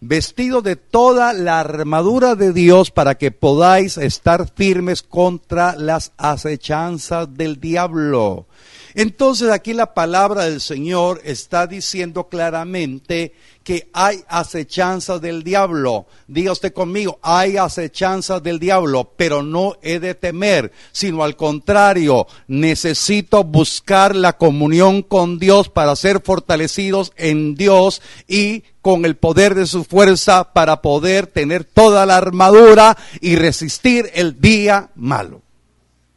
vestido 0.00 0.60
de 0.60 0.76
toda 0.76 1.32
la 1.32 1.60
armadura 1.60 2.34
de 2.34 2.52
Dios 2.52 2.90
para 2.90 3.16
que 3.16 3.30
podáis 3.30 3.96
estar 3.96 4.52
firmes 4.54 5.02
contra 5.02 5.76
las 5.76 6.12
acechanzas 6.18 7.34
del 7.34 7.58
diablo 7.58 8.46
entonces 8.94 9.50
aquí 9.50 9.72
la 9.72 9.94
palabra 9.94 10.44
del 10.44 10.60
Señor 10.60 11.20
está 11.24 11.66
diciendo 11.66 12.28
claramente 12.28 13.32
que 13.62 13.88
hay 13.92 14.24
acechanzas 14.28 15.20
del 15.20 15.42
diablo. 15.42 16.06
Diga 16.26 16.52
usted 16.52 16.72
conmigo, 16.72 17.18
hay 17.22 17.56
acechanzas 17.56 18.42
del 18.42 18.58
diablo, 18.58 19.12
pero 19.16 19.42
no 19.42 19.76
he 19.82 19.98
de 19.98 20.14
temer, 20.14 20.72
sino 20.90 21.22
al 21.22 21.36
contrario, 21.36 22.26
necesito 22.48 23.44
buscar 23.44 24.16
la 24.16 24.36
comunión 24.36 25.02
con 25.02 25.38
Dios 25.38 25.68
para 25.68 25.96
ser 25.96 26.20
fortalecidos 26.22 27.12
en 27.16 27.54
Dios 27.54 28.02
y 28.26 28.64
con 28.80 29.04
el 29.04 29.16
poder 29.16 29.54
de 29.54 29.66
su 29.66 29.84
fuerza 29.84 30.52
para 30.52 30.82
poder 30.82 31.28
tener 31.28 31.64
toda 31.64 32.04
la 32.04 32.16
armadura 32.16 32.96
y 33.20 33.36
resistir 33.36 34.10
el 34.14 34.40
día 34.40 34.90
malo. 34.96 35.41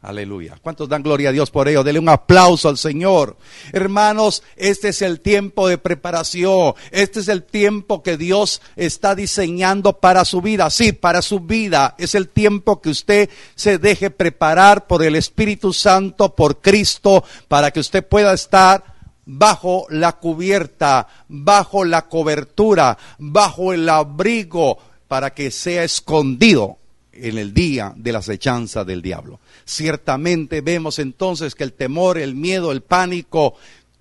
Aleluya. 0.06 0.56
¿Cuántos 0.62 0.88
dan 0.88 1.02
gloria 1.02 1.30
a 1.30 1.32
Dios 1.32 1.50
por 1.50 1.66
ello? 1.66 1.82
Dele 1.82 1.98
un 1.98 2.08
aplauso 2.08 2.68
al 2.68 2.78
Señor. 2.78 3.36
Hermanos, 3.72 4.44
este 4.54 4.90
es 4.90 5.02
el 5.02 5.18
tiempo 5.18 5.66
de 5.66 5.78
preparación. 5.78 6.74
Este 6.92 7.18
es 7.18 7.26
el 7.26 7.42
tiempo 7.42 8.04
que 8.04 8.16
Dios 8.16 8.62
está 8.76 9.16
diseñando 9.16 9.94
para 9.94 10.24
su 10.24 10.40
vida. 10.40 10.70
Sí, 10.70 10.92
para 10.92 11.22
su 11.22 11.40
vida. 11.40 11.96
Es 11.98 12.14
el 12.14 12.28
tiempo 12.28 12.80
que 12.80 12.90
usted 12.90 13.28
se 13.56 13.78
deje 13.78 14.10
preparar 14.10 14.86
por 14.86 15.02
el 15.02 15.16
Espíritu 15.16 15.72
Santo, 15.72 16.36
por 16.36 16.60
Cristo, 16.60 17.24
para 17.48 17.72
que 17.72 17.80
usted 17.80 18.06
pueda 18.06 18.32
estar 18.32 18.84
bajo 19.24 19.86
la 19.90 20.12
cubierta, 20.12 21.08
bajo 21.26 21.84
la 21.84 22.06
cobertura, 22.06 22.96
bajo 23.18 23.72
el 23.72 23.88
abrigo, 23.88 24.78
para 25.08 25.34
que 25.34 25.50
sea 25.50 25.82
escondido 25.82 26.78
en 27.22 27.38
el 27.38 27.54
día 27.54 27.92
de 27.96 28.12
la 28.12 28.18
acechanza 28.18 28.84
del 28.84 29.02
diablo. 29.02 29.40
Ciertamente 29.64 30.60
vemos 30.60 30.98
entonces 30.98 31.54
que 31.54 31.64
el 31.64 31.72
temor, 31.72 32.18
el 32.18 32.34
miedo, 32.34 32.72
el 32.72 32.82
pánico, 32.82 33.54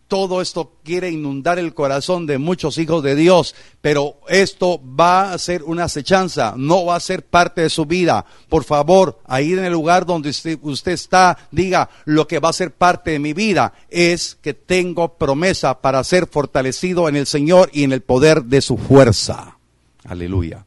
todo 0.08 0.42
esto 0.42 0.74
quiere 0.84 1.10
inundar 1.10 1.58
el 1.58 1.74
corazón 1.74 2.28
de 2.28 2.38
muchos 2.38 2.78
hijos 2.78 3.02
de 3.04 3.16
Dios, 3.16 3.56
pero 3.82 4.18
esto 4.28 4.80
va 5.00 5.34
a 5.34 5.38
ser 5.38 5.64
una 5.64 5.86
acechanza, 5.86 6.54
no 6.56 6.86
va 6.86 6.96
a 6.96 7.00
ser 7.00 7.26
parte 7.26 7.62
de 7.62 7.70
su 7.70 7.86
vida. 7.86 8.26
Por 8.48 8.64
favor, 8.64 9.20
ahí 9.26 9.54
en 9.54 9.66
el 9.66 9.74
lugar 9.74 10.06
donde 10.06 10.30
usted, 10.30 10.92
está, 10.92 11.38
diga, 11.52 11.90
lo 12.06 12.28
que 12.28 12.40
va 12.40 12.50
a 12.50 12.54
ser 12.54 12.72
parte 12.72 13.12
de 13.12 13.20
mi 13.20 13.34
vida 13.34 13.74
es 13.90 14.38
que 14.42 14.54
tengo 14.54 15.18
promesa 15.18 15.82
para 15.82 16.04
ser 16.04 16.28
fortalecido 16.28 17.10
en 17.10 17.16
el 17.16 17.26
Señor 17.26 17.72
y 17.74 17.84
en 17.84 17.92
el 17.92 18.02
poder 18.02 18.44
de 18.44 18.62
su 18.62 18.78
fuerza. 18.78 19.58
Aleluya. 20.04 20.66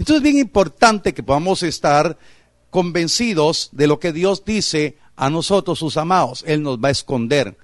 Entonces 0.00 0.16
es 0.16 0.22
bien 0.22 0.38
importante 0.38 1.12
que 1.12 1.22
podamos 1.22 1.62
estar 1.62 2.16
convencidos 2.70 3.68
de 3.72 3.86
lo 3.86 4.00
que 4.00 4.14
Dios 4.14 4.46
dice 4.46 4.96
a 5.14 5.28
nosotros, 5.28 5.78
sus 5.78 5.98
amados. 5.98 6.42
Él 6.46 6.62
nos 6.62 6.78
va 6.78 6.88
a 6.88 6.92
esconder 6.92 7.58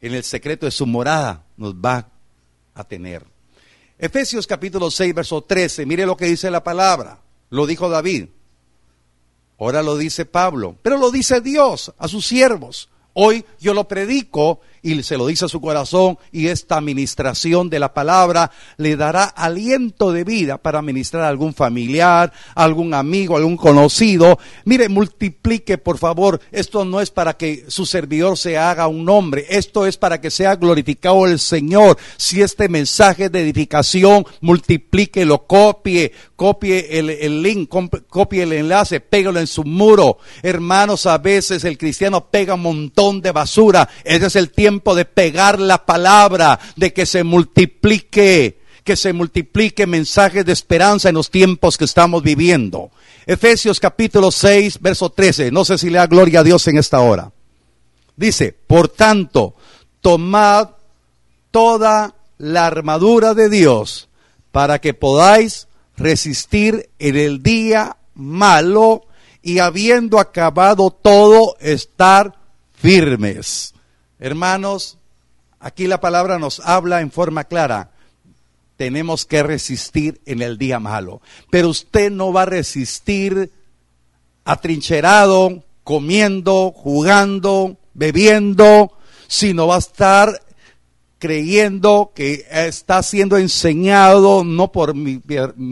en 0.00 0.12
el 0.12 0.24
secreto 0.24 0.66
de 0.66 0.72
su 0.72 0.86
morada, 0.86 1.44
nos 1.56 1.74
va 1.74 2.10
a 2.74 2.82
tener. 2.82 3.24
Efesios 3.96 4.48
capítulo 4.48 4.90
6, 4.90 5.14
verso 5.14 5.40
13, 5.42 5.86
mire 5.86 6.04
lo 6.04 6.16
que 6.16 6.26
dice 6.26 6.50
la 6.50 6.64
palabra. 6.64 7.20
Lo 7.50 7.64
dijo 7.64 7.88
David. 7.88 8.26
Ahora 9.56 9.84
lo 9.84 9.96
dice 9.96 10.24
Pablo, 10.24 10.76
pero 10.82 10.98
lo 10.98 11.12
dice 11.12 11.40
Dios 11.40 11.94
a 11.96 12.08
sus 12.08 12.26
siervos. 12.26 12.88
Hoy 13.12 13.44
yo 13.60 13.72
lo 13.72 13.86
predico 13.86 14.58
y 14.82 15.00
se 15.04 15.16
lo 15.16 15.28
dice 15.28 15.44
a 15.44 15.48
su 15.48 15.60
corazón 15.60 16.18
y 16.32 16.48
esta 16.48 16.76
administración 16.76 17.70
de 17.70 17.78
la 17.78 17.94
palabra 17.94 18.50
le 18.78 18.96
dará 18.96 19.24
aliento 19.24 20.10
de 20.10 20.24
vida 20.24 20.58
para 20.58 20.82
ministrar 20.82 21.22
a 21.22 21.28
algún 21.28 21.54
familiar, 21.54 22.32
algún 22.56 22.92
amigo, 22.92 23.36
algún 23.36 23.56
conocido. 23.56 24.40
Mire, 24.64 24.88
multiplique 24.88 25.78
por 25.78 25.98
favor. 25.98 26.40
Esto 26.50 26.84
no 26.84 27.00
es 27.00 27.10
para 27.10 27.36
que 27.36 27.64
su 27.68 27.86
servidor 27.86 28.36
se 28.36 28.58
haga 28.58 28.88
un 28.88 29.04
nombre, 29.04 29.46
esto 29.50 29.86
es 29.86 29.96
para 29.96 30.20
que 30.20 30.32
sea 30.32 30.56
glorificado 30.56 31.26
el 31.26 31.38
Señor. 31.38 31.96
Si 32.16 32.42
este 32.42 32.68
mensaje 32.68 33.28
de 33.28 33.42
edificación, 33.42 34.26
multiplique, 34.40 35.24
lo 35.24 35.46
copie, 35.46 36.12
copie 36.34 36.98
el, 36.98 37.10
el 37.10 37.40
link, 37.40 37.70
copie 38.08 38.42
el 38.42 38.52
enlace, 38.52 38.98
pégalo 38.98 39.38
en 39.38 39.46
su 39.46 39.62
muro. 39.62 40.18
Hermanos, 40.42 41.06
a 41.06 41.18
veces 41.18 41.62
el 41.64 41.78
cristiano 41.78 42.28
pega 42.30 42.54
un 42.54 42.62
montón 42.62 43.20
de 43.20 43.30
basura. 43.30 43.88
Ese 44.04 44.26
es 44.26 44.36
el 44.36 44.50
tiempo 44.50 44.71
de 44.80 45.04
pegar 45.04 45.60
la 45.60 45.84
palabra, 45.84 46.58
de 46.76 46.92
que 46.92 47.06
se 47.06 47.24
multiplique, 47.24 48.60
que 48.84 48.96
se 48.96 49.12
multiplique 49.12 49.86
mensajes 49.86 50.44
de 50.44 50.52
esperanza 50.52 51.08
en 51.08 51.14
los 51.14 51.30
tiempos 51.30 51.76
que 51.76 51.84
estamos 51.84 52.22
viviendo. 52.22 52.90
Efesios 53.26 53.78
capítulo 53.78 54.30
6, 54.30 54.80
verso 54.80 55.10
13. 55.10 55.50
No 55.50 55.64
sé 55.64 55.78
si 55.78 55.90
le 55.90 55.98
da 55.98 56.06
gloria 56.06 56.40
a 56.40 56.44
Dios 56.44 56.66
en 56.68 56.78
esta 56.78 57.00
hora. 57.00 57.30
Dice, 58.16 58.56
por 58.66 58.88
tanto, 58.88 59.54
tomad 60.00 60.70
toda 61.50 62.14
la 62.38 62.66
armadura 62.66 63.34
de 63.34 63.48
Dios 63.48 64.08
para 64.50 64.80
que 64.80 64.94
podáis 64.94 65.68
resistir 65.96 66.90
en 66.98 67.16
el 67.16 67.42
día 67.42 67.96
malo 68.14 69.06
y 69.42 69.58
habiendo 69.58 70.18
acabado 70.18 70.90
todo, 70.90 71.56
estar 71.60 72.34
firmes. 72.74 73.74
Hermanos, 74.22 74.98
aquí 75.58 75.88
la 75.88 76.00
palabra 76.00 76.38
nos 76.38 76.60
habla 76.60 77.00
en 77.00 77.10
forma 77.10 77.42
clara. 77.42 77.90
Tenemos 78.76 79.24
que 79.24 79.42
resistir 79.42 80.20
en 80.26 80.42
el 80.42 80.58
día 80.58 80.78
malo. 80.78 81.20
Pero 81.50 81.70
usted 81.70 82.08
no 82.08 82.32
va 82.32 82.42
a 82.42 82.46
resistir 82.46 83.50
atrincherado, 84.44 85.64
comiendo, 85.82 86.70
jugando, 86.70 87.78
bebiendo, 87.94 88.92
sino 89.26 89.66
va 89.66 89.74
a 89.74 89.78
estar 89.78 90.40
creyendo 91.22 92.10
que 92.16 92.46
está 92.50 93.00
siendo 93.04 93.38
enseñado 93.38 94.42
no 94.42 94.72
por 94.72 94.96
mi, 94.96 95.20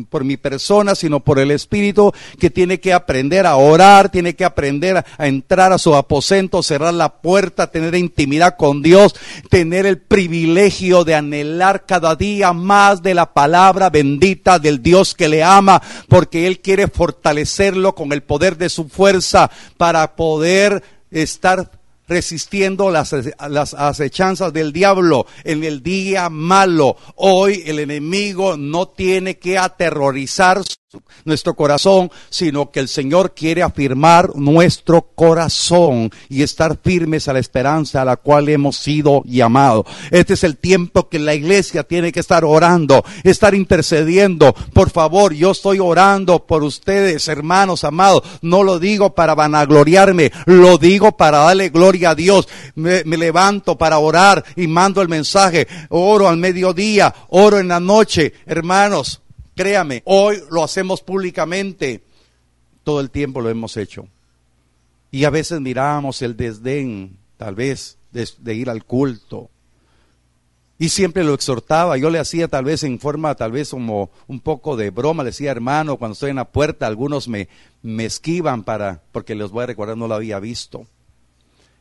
por 0.09 0.23
mi 0.23 0.37
persona, 0.37 0.95
sino 0.95 1.19
por 1.19 1.41
el 1.41 1.51
Espíritu, 1.51 2.13
que 2.39 2.51
tiene 2.51 2.79
que 2.79 2.93
aprender 2.93 3.47
a 3.47 3.57
orar, 3.57 4.13
tiene 4.13 4.37
que 4.37 4.45
aprender 4.45 5.05
a 5.19 5.27
entrar 5.27 5.73
a 5.73 5.79
su 5.79 5.97
aposento, 5.97 6.63
cerrar 6.63 6.95
la 6.95 7.21
puerta, 7.21 7.69
tener 7.69 7.97
intimidad 7.97 8.55
con 8.57 8.81
Dios, 8.81 9.17
tener 9.49 9.87
el 9.87 9.99
privilegio 9.99 11.03
de 11.03 11.17
anhelar 11.17 11.85
cada 11.85 12.15
día 12.15 12.53
más 12.53 13.03
de 13.03 13.15
la 13.15 13.35
palabra 13.35 13.91
bendita 13.91 14.61
del 14.61 14.81
Dios 14.81 15.17
que 15.17 15.29
le 15.29 15.43
ama, 15.43 15.83
porque 16.07 16.47
Él 16.47 16.61
quiere 16.61 16.87
fortalecerlo 16.87 17.97
con 17.97 18.13
el 18.13 18.23
poder 18.23 18.57
de 18.57 18.69
su 18.69 18.89
fuerza 18.89 19.51
para 19.77 20.15
poder 20.15 20.85
estar 21.11 21.80
resistiendo 22.11 22.91
las, 22.91 23.15
las 23.49 23.73
acechanzas 23.73 24.53
del 24.53 24.73
diablo 24.73 25.27
en 25.45 25.63
el 25.63 25.81
día 25.81 26.29
malo. 26.29 26.97
Hoy 27.15 27.63
el 27.67 27.79
enemigo 27.79 28.57
no 28.57 28.89
tiene 28.89 29.39
que 29.39 29.57
aterrorizar 29.57 30.61
nuestro 31.25 31.55
corazón, 31.55 32.11
sino 32.31 32.71
que 32.71 32.81
el 32.81 32.89
Señor 32.89 33.35
quiere 33.35 33.63
afirmar 33.63 34.35
nuestro 34.35 35.03
corazón 35.15 36.11
y 36.29 36.43
estar 36.43 36.79
firmes 36.83 37.29
a 37.29 37.33
la 37.33 37.39
esperanza 37.39 38.03
a 38.03 38.05
la 38.05 38.17
cual 38.17 38.49
hemos 38.49 38.77
sido 38.77 39.23
llamados. 39.25 39.87
Este 40.11 40.35
es 40.35 40.43
el 40.43 40.57
tiempo 40.57 41.09
que 41.09 41.19
la 41.19 41.35
iglesia 41.35 41.85
tiene 41.85 42.11
que 42.11 42.21
estar 42.21 42.45
orando, 42.45 43.05
estar 43.23 43.55
intercediendo. 43.55 44.53
Por 44.73 44.91
favor, 44.91 45.33
yo 45.33 45.53
estoy 45.53 45.79
orando 45.79 46.47
por 46.47 46.65
ustedes, 46.65 47.29
hermanos 47.29 47.85
amados. 47.85 48.23
No 48.43 48.65
lo 48.65 48.79
digo 48.79 49.15
para 49.15 49.35
vanagloriarme, 49.35 50.33
lo 50.47 50.79
digo 50.79 51.17
para 51.17 51.39
darle 51.39 51.69
gloria 51.69 52.00
a 52.05 52.15
Dios. 52.15 52.49
Me, 52.75 53.05
me 53.05 53.17
levanto 53.17 53.77
para 53.77 53.99
orar 53.99 54.45
y 54.57 54.67
mando 54.67 55.03
el 55.03 55.09
mensaje. 55.09 55.67
Oro 55.89 56.29
al 56.29 56.37
mediodía, 56.37 57.15
oro 57.29 57.59
en 57.59 57.69
la 57.69 57.81
noche. 57.81 58.33
Hermanos, 58.47 59.21
Créame, 59.61 60.03
hoy 60.07 60.39
lo 60.51 60.65
hacemos 60.65 61.03
públicamente, 61.03 62.03
todo 62.83 63.01
el 63.01 63.11
tiempo 63.11 63.43
lo 63.43 63.51
hemos 63.51 63.77
hecho. 63.77 64.09
Y 65.11 65.25
a 65.25 65.31
veces 65.31 65.61
miramos 65.61 66.23
el 66.23 66.35
desdén, 66.35 67.19
tal 67.37 67.57
vez, 67.57 67.99
de, 68.11 68.55
ir 68.55 68.71
al 68.71 68.87
culto. 68.87 69.51
Y 70.79 70.89
siempre 70.89 71.25
lo 71.25 71.35
exhortaba, 71.35 71.99
yo 71.99 72.09
le 72.09 72.19
hacía 72.19 72.49
tal 72.49 72.65
vez 72.65 72.85
en 72.85 72.99
forma, 72.99 73.35
tal 73.35 73.53
vez 73.53 73.69
como 73.69 74.11
un 74.29 74.41
poco 74.41 74.77
de 74.77 74.89
broma, 74.89 75.25
le 75.25 75.29
decía 75.29 75.51
hermano, 75.51 75.99
cuando 75.99 76.15
estoy 76.15 76.31
en 76.31 76.37
la 76.37 76.51
puerta, 76.51 76.87
algunos 76.87 77.29
me, 77.29 77.51
me 77.83 78.07
esquivan 78.07 78.63
para, 78.63 79.03
porque 79.13 79.35
les 79.35 79.51
voy 79.51 79.65
a 79.65 79.67
recordar, 79.67 79.99
no 79.99 80.09
lo 80.09 80.15
había 80.15 80.41
visto. 80.41 80.87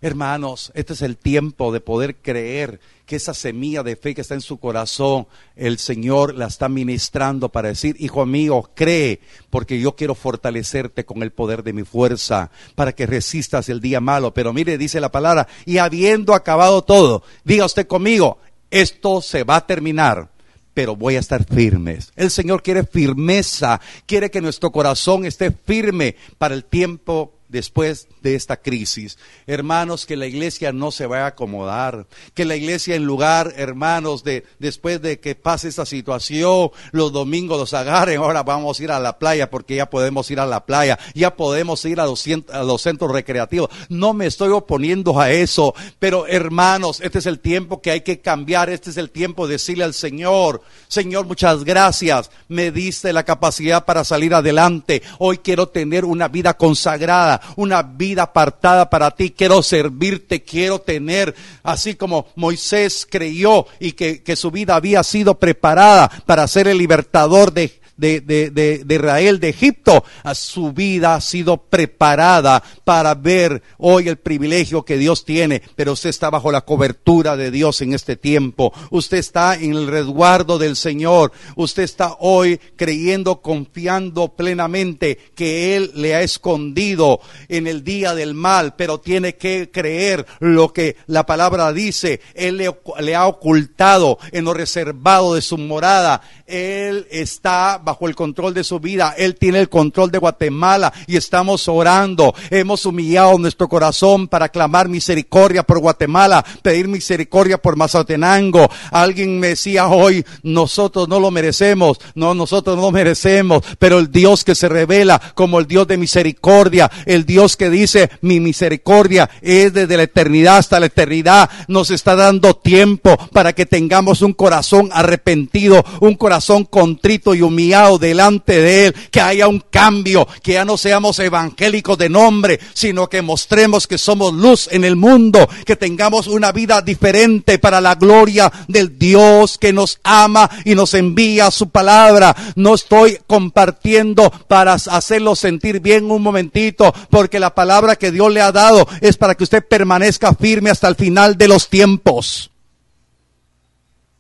Hermanos, 0.02 0.72
este 0.76 0.94
es 0.94 1.02
el 1.02 1.18
tiempo 1.18 1.74
de 1.74 1.82
poder 1.82 2.16
creer 2.16 2.80
que 3.06 3.18
esa 3.18 3.34
semilla 3.34 3.84
de 3.84 3.98
fe 3.98 4.16
que 4.16 4.22
está 4.22 4.34
en 4.34 4.40
su 4.40 4.58
corazón, 4.58 5.28
el 5.58 5.78
Señor 5.78 6.36
la 6.36 6.48
está 6.48 6.70
ministrando 6.70 7.50
para 7.50 7.68
decir, 7.68 7.98
hijo 8.00 8.26
mío, 8.26 8.70
cree, 8.76 9.20
porque 9.50 9.78
yo 9.80 9.98
quiero 9.98 10.16
fortalecerte 10.16 11.04
con 11.04 11.22
el 11.22 11.32
poder 11.32 11.64
de 11.64 11.74
mi 11.74 11.84
fuerza, 11.84 12.50
para 12.76 12.94
que 12.94 13.08
resistas 13.08 13.68
el 13.68 13.82
día 13.82 14.00
malo. 14.00 14.34
Pero 14.34 14.54
mire, 14.54 14.78
dice 14.78 15.02
la 15.02 15.12
palabra, 15.12 15.50
y 15.66 15.80
habiendo 15.80 16.34
acabado 16.34 16.82
todo, 16.84 17.24
diga 17.44 17.66
usted 17.66 17.86
conmigo, 17.86 18.38
esto 18.72 19.22
se 19.22 19.44
va 19.44 19.58
a 19.58 19.68
terminar 19.68 20.30
pero 20.72 20.96
voy 20.96 21.18
a 21.18 21.20
estar 21.20 21.44
firmes. 21.44 22.14
El 22.16 22.32
Señor 22.32 22.64
quiere 22.64 22.86
firmeza, 22.86 23.82
quiere 24.06 24.32
que 24.32 24.40
nuestro 24.40 24.72
corazón 24.72 25.26
esté 25.26 25.52
firme 25.52 26.16
para 26.38 26.56
el 26.56 26.64
tiempo 26.64 27.34
después 27.50 28.08
de 28.22 28.36
esta 28.36 28.58
crisis. 28.58 29.18
Hermanos, 29.48 30.06
que 30.06 30.16
la 30.16 30.28
iglesia 30.28 30.72
no 30.72 30.92
se 30.92 31.06
vaya 31.06 31.26
a 31.26 31.30
acomodar, 31.30 32.08
que 32.34 32.46
la 32.46 32.56
iglesia 32.56 32.96
en 32.96 33.06
lugar, 33.06 33.54
hermanos, 33.58 34.24
de 34.24 34.46
después 34.60 35.02
de 35.02 35.20
que 35.20 35.36
pase 35.36 35.68
esta 35.68 35.86
situación, 35.86 36.72
los 36.92 37.12
domingos 37.12 37.60
los 37.60 37.74
agarren, 37.74 38.20
ahora 38.20 38.44
vamos 38.44 38.80
a 38.80 38.84
ir 38.84 38.92
a 38.92 39.00
la 39.00 39.20
playa 39.20 39.50
porque 39.50 39.76
ya 39.76 39.90
podemos 39.90 40.30
ir 40.32 40.40
a 40.40 40.46
la 40.46 40.66
playa, 40.66 40.98
ya 41.14 41.36
podemos 41.36 41.84
ir 41.86 42.00
a 42.00 42.06
los 42.06 42.82
centros 42.82 43.12
recreativos. 43.12 43.70
No 43.90 44.14
me 44.14 44.28
estoy 44.28 44.50
oponiendo 44.50 45.20
a 45.20 45.32
eso, 45.32 45.74
pero 45.98 46.28
hermanos, 46.28 47.02
este 47.02 47.20
es 47.20 47.26
el 47.26 47.40
tiempo 47.40 47.82
que 47.82 47.92
hay 47.92 48.02
que 48.02 48.20
cambiar, 48.22 48.70
este 48.70 48.92
es 48.92 48.98
el 48.98 49.10
tiempo 49.10 49.48
de 49.48 49.54
decirle 49.54 49.84
al 49.84 49.94
Señor, 49.94 50.62
Señor, 50.88 51.26
muchas 51.26 51.64
gracias, 51.64 52.32
me 52.48 52.72
diste 52.72 53.14
la 53.14 53.24
capacidad 53.24 53.86
para 53.86 54.04
salir 54.04 54.34
adelante, 54.34 55.02
hoy 55.18 55.40
quiero 55.40 55.68
tener 55.70 56.06
una 56.06 56.28
vida 56.28 56.56
consagrada, 56.56 57.39
una 57.56 57.82
vida 57.82 58.24
apartada 58.24 58.90
para 58.90 59.12
ti. 59.12 59.32
Quiero 59.32 59.62
servirte, 59.64 60.44
quiero 60.44 60.80
tener, 60.80 61.36
así 61.64 61.96
como 61.96 62.28
Moisés 62.36 63.08
creyó 63.10 63.66
y 63.80 63.94
que, 63.94 64.24
que 64.24 64.36
su 64.36 64.52
vida 64.52 64.76
había 64.76 65.04
sido 65.04 65.40
preparada 65.40 66.10
para 66.26 66.48
ser 66.48 66.68
el 66.68 66.78
libertador 66.78 67.52
de 68.00 68.22
de, 68.22 68.50
de, 68.50 68.84
de, 68.84 68.96
Israel, 68.96 69.40
de 69.40 69.50
Egipto, 69.50 70.04
a 70.24 70.36
su 70.36 70.72
vida 70.72 71.16
ha 71.16 71.22
sido 71.22 71.58
preparada 71.58 72.64
para 72.84 73.14
ver 73.16 73.62
hoy 73.78 74.08
el 74.08 74.18
privilegio 74.18 74.84
que 74.84 74.98
Dios 74.98 75.26
tiene, 75.26 75.62
pero 75.76 75.94
usted 75.94 76.10
está 76.10 76.30
bajo 76.30 76.52
la 76.52 76.62
cobertura 76.62 77.36
de 77.38 77.52
Dios 77.52 77.82
en 77.82 77.94
este 77.94 78.16
tiempo, 78.16 78.74
usted 78.90 79.18
está 79.18 79.56
en 79.56 79.74
el 79.74 79.88
resguardo 79.88 80.58
del 80.58 80.76
Señor, 80.76 81.32
usted 81.56 81.84
está 81.84 82.16
hoy 82.20 82.60
creyendo, 82.76 83.42
confiando 83.42 84.30
plenamente 84.36 85.18
que 85.36 85.76
Él 85.76 85.92
le 85.96 86.16
ha 86.16 86.22
escondido 86.22 87.20
en 87.48 87.68
el 87.68 87.84
día 87.84 88.14
del 88.16 88.34
mal, 88.34 88.76
pero 88.76 89.00
tiene 89.00 89.36
que 89.36 89.70
creer 89.72 90.26
lo 90.40 90.74
que 90.74 90.96
la 91.08 91.26
palabra 91.26 91.74
dice, 91.74 92.22
Él 92.34 92.58
le, 92.58 92.76
le 93.00 93.16
ha 93.16 93.28
ocultado 93.28 94.18
en 94.32 94.46
lo 94.46 94.54
reservado 94.54 95.36
de 95.36 95.42
su 95.42 95.58
morada, 95.58 96.22
Él 96.50 97.08
está 97.12 97.78
bajo 97.78 98.08
el 98.08 98.16
control 98.16 98.56
de 98.56 98.64
su 98.64 98.80
vida. 98.80 99.14
Él 99.18 99.36
tiene 99.36 99.60
el 99.60 99.70
control 99.70 100.10
de 100.10 100.18
Guatemala 100.18 100.92
y 101.06 101.16
estamos 101.16 101.68
orando. 101.68 102.34
Hemos 102.50 102.86
humillado 102.88 103.38
nuestro 103.38 103.70
corazón 103.70 104.28
para 104.28 104.50
clamar 104.50 104.90
misericordia 104.90 105.64
por 105.64 105.80
Guatemala, 105.80 106.44
pedir 106.64 106.88
misericordia 106.88 107.60
por 107.60 107.76
Mazatenango. 107.76 108.68
Alguien 108.92 109.40
me 109.40 109.50
decía 109.50 109.88
hoy, 109.88 110.26
nosotros 110.42 111.08
no 111.08 111.20
lo 111.20 111.30
merecemos. 111.30 112.00
No, 112.16 112.34
nosotros 112.34 112.76
no 112.76 112.84
lo 112.84 112.92
merecemos. 112.92 113.64
Pero 113.78 114.00
el 114.00 114.12
Dios 114.12 114.44
que 114.44 114.56
se 114.56 114.68
revela 114.68 115.22
como 115.36 115.60
el 115.60 115.68
Dios 115.68 115.88
de 115.88 115.98
misericordia, 115.98 116.90
el 117.06 117.26
Dios 117.26 117.56
que 117.58 117.70
dice, 117.70 118.10
mi 118.22 118.40
misericordia 118.40 119.30
es 119.42 119.72
desde 119.72 119.98
la 119.98 120.04
eternidad 120.04 120.58
hasta 120.58 120.80
la 120.80 120.88
eternidad, 120.88 121.50
nos 121.68 121.92
está 121.92 122.16
dando 122.16 122.56
tiempo 122.56 123.16
para 123.32 123.54
que 123.54 123.68
tengamos 123.68 124.22
un 124.22 124.34
corazón 124.34 124.90
arrepentido, 124.92 125.86
un 126.02 126.16
corazón 126.16 126.39
contrito 126.66 127.36
y 127.36 127.42
humillado 127.42 127.98
delante 127.98 128.62
de 128.62 128.88
Él, 128.88 128.96
que 129.12 129.22
haya 129.22 129.48
un 129.48 129.60
cambio, 129.60 130.28
que 130.42 130.54
ya 130.54 130.66
no 130.66 130.78
seamos 130.78 131.20
evangélicos 131.20 131.98
de 131.98 132.10
nombre, 132.10 132.60
sino 132.74 133.08
que 133.08 133.22
mostremos 133.22 133.88
que 133.88 133.98
somos 133.98 134.34
luz 134.34 134.70
en 134.72 134.84
el 134.84 134.96
mundo, 134.96 135.48
que 135.66 135.76
tengamos 135.76 136.28
una 136.28 136.52
vida 136.52 136.82
diferente 136.82 137.60
para 137.60 137.82
la 137.82 137.96
gloria 137.96 138.52
del 138.68 138.98
Dios 138.98 139.58
que 139.58 139.74
nos 139.74 140.00
ama 140.04 140.50
y 140.66 140.76
nos 140.76 140.94
envía 140.94 141.52
su 141.52 141.70
palabra. 141.70 142.36
No 142.56 142.76
estoy 142.76 143.20
compartiendo 143.28 144.32
para 144.48 144.74
hacerlo 144.74 145.36
sentir 145.36 145.80
bien 145.80 146.10
un 146.10 146.22
momentito, 146.22 146.94
porque 147.10 147.40
la 147.40 147.56
palabra 147.56 147.96
que 147.96 148.12
Dios 148.12 148.32
le 148.32 148.42
ha 148.42 148.52
dado 148.52 148.88
es 149.02 149.18
para 149.18 149.36
que 149.36 149.44
usted 149.44 149.66
permanezca 149.68 150.34
firme 150.34 150.70
hasta 150.70 150.88
el 150.88 150.96
final 150.96 151.38
de 151.38 151.48
los 151.48 151.70
tiempos. 151.70 152.49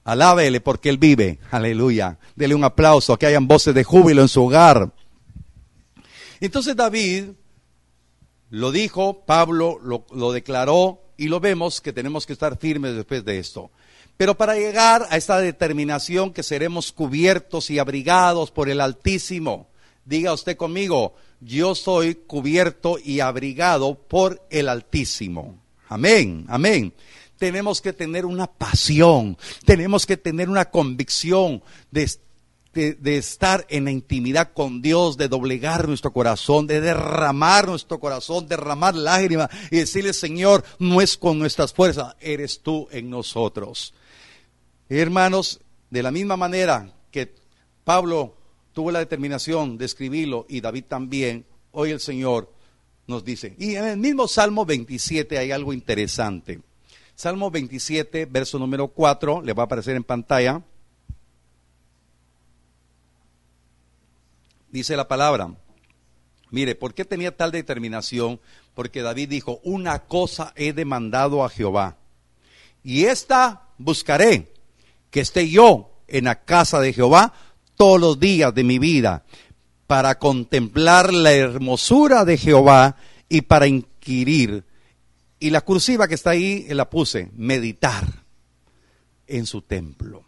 Alábele 0.04 0.62
porque 0.62 0.90
Él 0.90 0.98
vive. 0.98 1.40
Aleluya. 1.52 2.18
Dele 2.36 2.56
un 2.56 2.64
aplauso, 2.64 3.18
que 3.18 3.26
hayan 3.26 3.48
voces 3.48 3.74
de 3.76 3.84
júbilo 3.84 4.22
en 4.22 4.28
su 4.28 4.44
hogar. 4.44 4.92
Entonces 6.40 6.76
David 6.76 7.26
lo 8.50 8.72
dijo, 8.72 9.26
Pablo 9.26 9.80
lo, 9.84 10.06
lo 10.14 10.32
declaró 10.32 11.02
y 11.18 11.28
lo 11.28 11.40
vemos 11.40 11.82
que 11.82 11.94
tenemos 11.94 12.26
que 12.26 12.34
estar 12.34 12.58
firmes 12.58 12.96
después 12.96 13.24
de 13.26 13.40
esto. 13.40 13.72
Pero 14.18 14.36
para 14.36 14.56
llegar 14.56 15.08
a 15.10 15.18
esta 15.18 15.40
determinación 15.40 16.34
que 16.34 16.44
seremos 16.44 16.92
cubiertos 16.92 17.70
y 17.70 17.80
abrigados 17.80 18.52
por 18.52 18.70
el 18.70 18.82
Altísimo, 18.82 19.68
diga 20.06 20.34
usted 20.34 20.58
conmigo, 20.58 21.16
yo 21.40 21.76
soy 21.76 22.16
cubierto 22.16 22.98
y 23.04 23.20
abrigado 23.20 23.96
por 23.96 24.42
el 24.50 24.70
Altísimo. 24.70 25.60
Amén, 25.88 26.46
amén 26.50 26.94
tenemos 27.40 27.82
que 27.82 27.94
tener 27.94 28.26
una 28.26 28.46
pasión, 28.46 29.38
tenemos 29.66 30.06
que 30.06 30.18
tener 30.18 30.50
una 30.50 30.66
convicción 30.66 31.64
de, 31.90 32.08
estar 33.18 33.66
en 33.70 33.86
la 33.86 33.92
intimidad 33.92 34.52
con 34.54 34.82
Dios, 34.82 35.18
de 35.18 35.30
doblegar 35.30 35.88
nuestro 35.88 36.14
corazón, 36.14 36.68
de 36.68 36.82
derramar 36.82 37.68
nuestro 37.68 38.00
corazón, 38.00 38.48
derramar 38.48 38.94
lágrimas 38.94 39.50
y 39.72 39.78
decirle, 39.78 40.14
Señor, 40.14 40.64
no 40.78 41.02
es 41.02 41.18
con 41.18 41.40
nuestras 41.40 41.74
fuerzas, 41.74 42.16
eres 42.20 42.60
tú 42.62 42.88
en 42.92 43.10
nosotros. 43.10 43.94
Hermanos, 44.90 45.62
de 45.90 46.04
la 46.04 46.12
misma 46.12 46.38
manera 46.38 46.94
que 47.12 47.34
Pablo 47.86 48.36
tuvo 48.74 48.92
la 48.92 49.00
determinación 49.00 49.78
de 49.78 49.86
escribirlo 49.86 50.46
y 50.50 50.62
David 50.62 50.86
también, 50.88 51.46
hoy 51.72 51.92
el 51.92 52.00
Señor 52.02 52.52
nos 53.08 53.24
dice, 53.24 53.56
y 53.58 53.76
en 53.76 53.86
el 53.86 53.98
mismo 53.98 54.28
Salmo 54.28 54.66
27 54.66 55.38
hay 55.38 55.52
algo 55.52 55.74
interesante. 55.74 56.60
Salmo 57.20 57.52
27, 57.52 58.28
verso 58.28 58.58
número 58.58 58.88
4, 58.88 59.42
le 59.42 59.52
va 59.52 59.64
a 59.64 59.66
aparecer 59.66 59.94
en 59.98 60.06
pantalla. 60.06 60.62
Dice 64.72 64.96
la 64.96 65.06
palabra, 65.06 65.54
mire, 66.50 66.76
¿por 66.76 66.94
qué 66.94 67.04
tenía 67.04 67.36
tal 67.36 67.52
determinación? 67.52 68.40
Porque 68.74 69.02
David 69.02 69.28
dijo, 69.28 69.60
una 69.66 70.00
cosa 70.00 70.54
he 70.56 70.72
demandado 70.72 71.44
a 71.44 71.50
Jehová, 71.50 71.98
y 72.86 73.04
esta 73.04 73.64
buscaré, 73.78 74.54
que 75.12 75.20
esté 75.20 75.50
yo 75.50 75.92
en 76.08 76.24
la 76.24 76.46
casa 76.46 76.80
de 76.80 76.94
Jehová 76.94 77.34
todos 77.76 78.00
los 78.00 78.18
días 78.22 78.56
de 78.56 78.64
mi 78.64 78.80
vida, 78.80 79.26
para 79.88 80.20
contemplar 80.20 81.14
la 81.14 81.34
hermosura 81.34 82.24
de 82.24 82.38
Jehová 82.38 82.96
y 83.28 83.42
para 83.42 83.68
inquirir. 83.68 84.69
Y 85.40 85.52
la 85.52 85.62
cursiva 85.62 86.08
que 86.08 86.16
está 86.16 86.32
ahí 86.32 86.66
la 86.70 86.90
puse, 86.90 87.30
meditar 87.36 88.06
en 89.28 89.46
su 89.46 89.62
templo. 89.62 90.26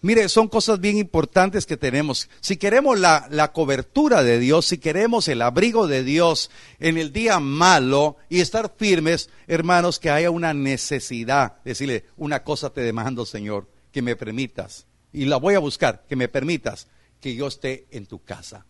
Mire, 0.00 0.28
son 0.28 0.48
cosas 0.48 0.80
bien 0.80 0.98
importantes 0.98 1.64
que 1.64 1.78
tenemos. 1.78 2.28
Si 2.40 2.58
queremos 2.58 3.00
la, 3.00 3.26
la, 3.30 3.52
cobertura 3.52 4.22
de 4.22 4.38
Dios, 4.38 4.66
si 4.66 4.76
queremos 4.76 5.28
el 5.28 5.40
abrigo 5.40 5.86
de 5.86 6.04
Dios 6.04 6.50
en 6.78 6.98
el 6.98 7.10
día 7.10 7.40
malo 7.40 8.18
y 8.28 8.40
estar 8.40 8.74
firmes, 8.76 9.30
hermanos, 9.46 9.98
que 9.98 10.10
haya 10.10 10.30
una 10.30 10.52
necesidad. 10.52 11.54
Decirle, 11.64 12.04
una 12.18 12.44
cosa 12.44 12.68
te 12.68 12.82
demando, 12.82 13.24
Señor, 13.24 13.66
que 13.92 14.02
me 14.02 14.14
permitas. 14.14 14.86
Y 15.10 15.24
la 15.24 15.38
voy 15.38 15.54
a 15.54 15.60
buscar, 15.60 16.04
que 16.06 16.16
me 16.16 16.28
permitas 16.28 16.86
que 17.18 17.34
yo 17.34 17.46
esté 17.46 17.86
en 17.90 18.04
tu 18.04 18.22
casa. 18.22 18.66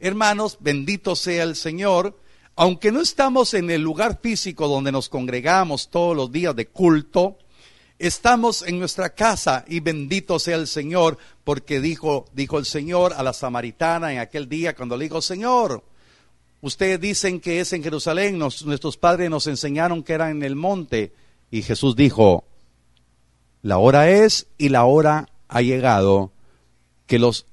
Hermanos, 0.00 0.58
bendito 0.60 1.16
sea 1.16 1.44
el 1.44 1.56
Señor. 1.56 2.20
Aunque 2.56 2.92
no 2.92 3.00
estamos 3.00 3.54
en 3.54 3.70
el 3.70 3.82
lugar 3.82 4.20
físico 4.22 4.68
donde 4.68 4.92
nos 4.92 5.08
congregamos 5.08 5.90
todos 5.90 6.16
los 6.16 6.30
días 6.30 6.54
de 6.54 6.68
culto, 6.68 7.38
Estamos 7.98 8.62
en 8.62 8.80
nuestra 8.80 9.14
casa 9.14 9.64
y 9.68 9.78
bendito 9.80 10.38
sea 10.38 10.56
el 10.56 10.66
Señor, 10.66 11.16
porque 11.44 11.80
dijo, 11.80 12.26
dijo 12.32 12.58
el 12.58 12.64
Señor 12.64 13.12
a 13.12 13.22
la 13.22 13.32
samaritana 13.32 14.12
en 14.12 14.18
aquel 14.18 14.48
día 14.48 14.74
cuando 14.74 14.96
le 14.96 15.04
dijo, 15.04 15.22
Señor, 15.22 15.84
ustedes 16.60 17.00
dicen 17.00 17.40
que 17.40 17.60
es 17.60 17.72
en 17.72 17.84
Jerusalén, 17.84 18.38
nuestros 18.38 18.96
padres 18.96 19.30
nos 19.30 19.46
enseñaron 19.46 20.02
que 20.02 20.12
era 20.12 20.30
en 20.30 20.42
el 20.42 20.56
monte. 20.56 21.12
Y 21.52 21.62
Jesús 21.62 21.94
dijo, 21.94 22.44
la 23.62 23.78
hora 23.78 24.10
es 24.10 24.48
y 24.58 24.70
la 24.70 24.84
hora 24.84 25.28
ha 25.46 25.62
llegado 25.62 26.32
que 27.06 27.20
los 27.20 27.46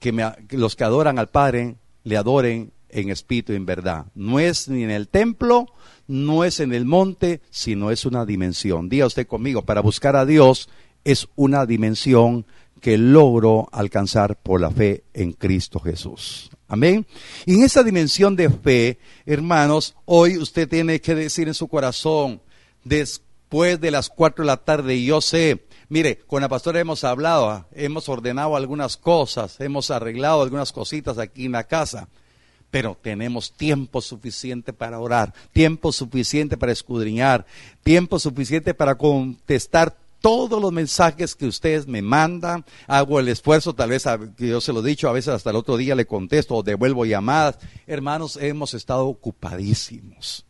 que, 0.00 0.10
me, 0.10 0.24
los 0.50 0.74
que 0.74 0.84
adoran 0.84 1.18
al 1.18 1.28
Padre 1.28 1.76
le 2.02 2.16
adoren 2.16 2.72
en 2.88 3.10
espíritu 3.10 3.52
y 3.52 3.56
en 3.56 3.66
verdad. 3.66 4.06
No 4.14 4.38
es 4.38 4.68
ni 4.68 4.82
en 4.82 4.90
el 4.90 5.08
templo, 5.08 5.66
no 6.06 6.44
es 6.44 6.60
en 6.60 6.72
el 6.72 6.84
monte, 6.84 7.40
sino 7.50 7.90
es 7.90 8.04
una 8.04 8.24
dimensión. 8.24 8.88
Diga 8.88 9.06
usted 9.06 9.26
conmigo, 9.26 9.62
para 9.62 9.80
buscar 9.80 10.16
a 10.16 10.26
Dios 10.26 10.68
es 11.04 11.28
una 11.36 11.66
dimensión 11.66 12.46
que 12.80 12.98
logro 12.98 13.68
alcanzar 13.72 14.36
por 14.40 14.60
la 14.60 14.70
fe 14.70 15.04
en 15.14 15.32
Cristo 15.32 15.80
Jesús. 15.80 16.50
Amén. 16.68 17.06
Y 17.44 17.54
en 17.54 17.64
esa 17.64 17.82
dimensión 17.82 18.36
de 18.36 18.50
fe, 18.50 18.98
hermanos, 19.24 19.94
hoy 20.04 20.36
usted 20.36 20.68
tiene 20.68 21.00
que 21.00 21.14
decir 21.14 21.48
en 21.48 21.54
su 21.54 21.68
corazón, 21.68 22.42
después 22.84 23.80
de 23.80 23.90
las 23.90 24.08
cuatro 24.08 24.42
de 24.44 24.48
la 24.48 24.56
tarde, 24.58 25.02
yo 25.02 25.20
sé, 25.20 25.66
mire, 25.88 26.18
con 26.26 26.42
la 26.42 26.48
pastora 26.48 26.80
hemos 26.80 27.04
hablado, 27.04 27.66
hemos 27.72 28.08
ordenado 28.08 28.56
algunas 28.56 28.96
cosas, 28.96 29.60
hemos 29.60 29.90
arreglado 29.90 30.42
algunas 30.42 30.72
cositas 30.72 31.18
aquí 31.18 31.46
en 31.46 31.52
la 31.52 31.64
casa 31.64 32.08
pero 32.70 32.96
tenemos 33.00 33.52
tiempo 33.52 34.00
suficiente 34.00 34.72
para 34.72 34.98
orar, 34.98 35.32
tiempo 35.52 35.92
suficiente 35.92 36.56
para 36.56 36.72
escudriñar, 36.72 37.46
tiempo 37.82 38.18
suficiente 38.18 38.74
para 38.74 38.96
contestar 38.96 39.96
todos 40.20 40.60
los 40.60 40.72
mensajes 40.72 41.34
que 41.34 41.46
ustedes 41.46 41.86
me 41.86 42.02
mandan, 42.02 42.64
hago 42.86 43.20
el 43.20 43.28
esfuerzo, 43.28 43.74
tal 43.74 43.90
vez 43.90 44.04
yo 44.38 44.60
se 44.60 44.72
lo 44.72 44.80
he 44.80 44.88
dicho, 44.88 45.08
a 45.08 45.12
veces 45.12 45.34
hasta 45.34 45.50
el 45.50 45.56
otro 45.56 45.76
día 45.76 45.94
le 45.94 46.06
contesto 46.06 46.56
o 46.56 46.62
devuelvo 46.62 47.04
llamadas. 47.04 47.58
Hermanos, 47.86 48.36
hemos 48.40 48.74
estado 48.74 49.06
ocupadísimos, 49.06 50.44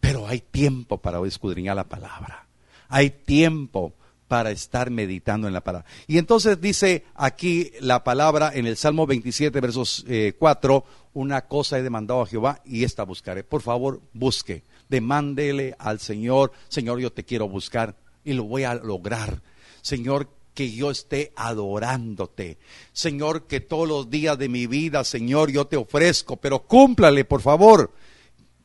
pero 0.00 0.26
hay 0.26 0.40
tiempo 0.40 0.98
para 0.98 1.20
escudriñar 1.26 1.76
la 1.76 1.84
palabra. 1.84 2.46
Hay 2.88 3.10
tiempo 3.10 3.92
para 4.30 4.52
estar 4.52 4.90
meditando 4.90 5.48
en 5.48 5.54
la 5.54 5.60
palabra. 5.60 5.88
Y 6.06 6.16
entonces 6.16 6.60
dice 6.60 7.04
aquí 7.16 7.72
la 7.80 8.04
palabra 8.04 8.52
en 8.54 8.64
el 8.64 8.76
Salmo 8.76 9.04
27, 9.04 9.60
versos 9.60 10.06
4, 10.38 10.76
eh, 10.76 10.92
una 11.14 11.48
cosa 11.48 11.80
he 11.80 11.82
demandado 11.82 12.22
a 12.22 12.26
Jehová 12.26 12.60
y 12.64 12.84
esta 12.84 13.02
buscaré. 13.02 13.42
Por 13.42 13.60
favor, 13.60 14.00
busque, 14.12 14.62
demándele 14.88 15.74
al 15.80 15.98
Señor, 15.98 16.52
Señor, 16.68 17.00
yo 17.00 17.12
te 17.12 17.24
quiero 17.24 17.48
buscar 17.48 17.96
y 18.22 18.34
lo 18.34 18.44
voy 18.44 18.62
a 18.62 18.74
lograr. 18.76 19.42
Señor, 19.82 20.28
que 20.54 20.70
yo 20.70 20.92
esté 20.92 21.32
adorándote. 21.34 22.58
Señor, 22.92 23.48
que 23.48 23.58
todos 23.58 23.88
los 23.88 24.10
días 24.10 24.38
de 24.38 24.48
mi 24.48 24.68
vida, 24.68 25.02
Señor, 25.02 25.50
yo 25.50 25.66
te 25.66 25.76
ofrezco, 25.76 26.36
pero 26.36 26.60
cúmplale, 26.60 27.24
por 27.24 27.40
favor 27.40 27.90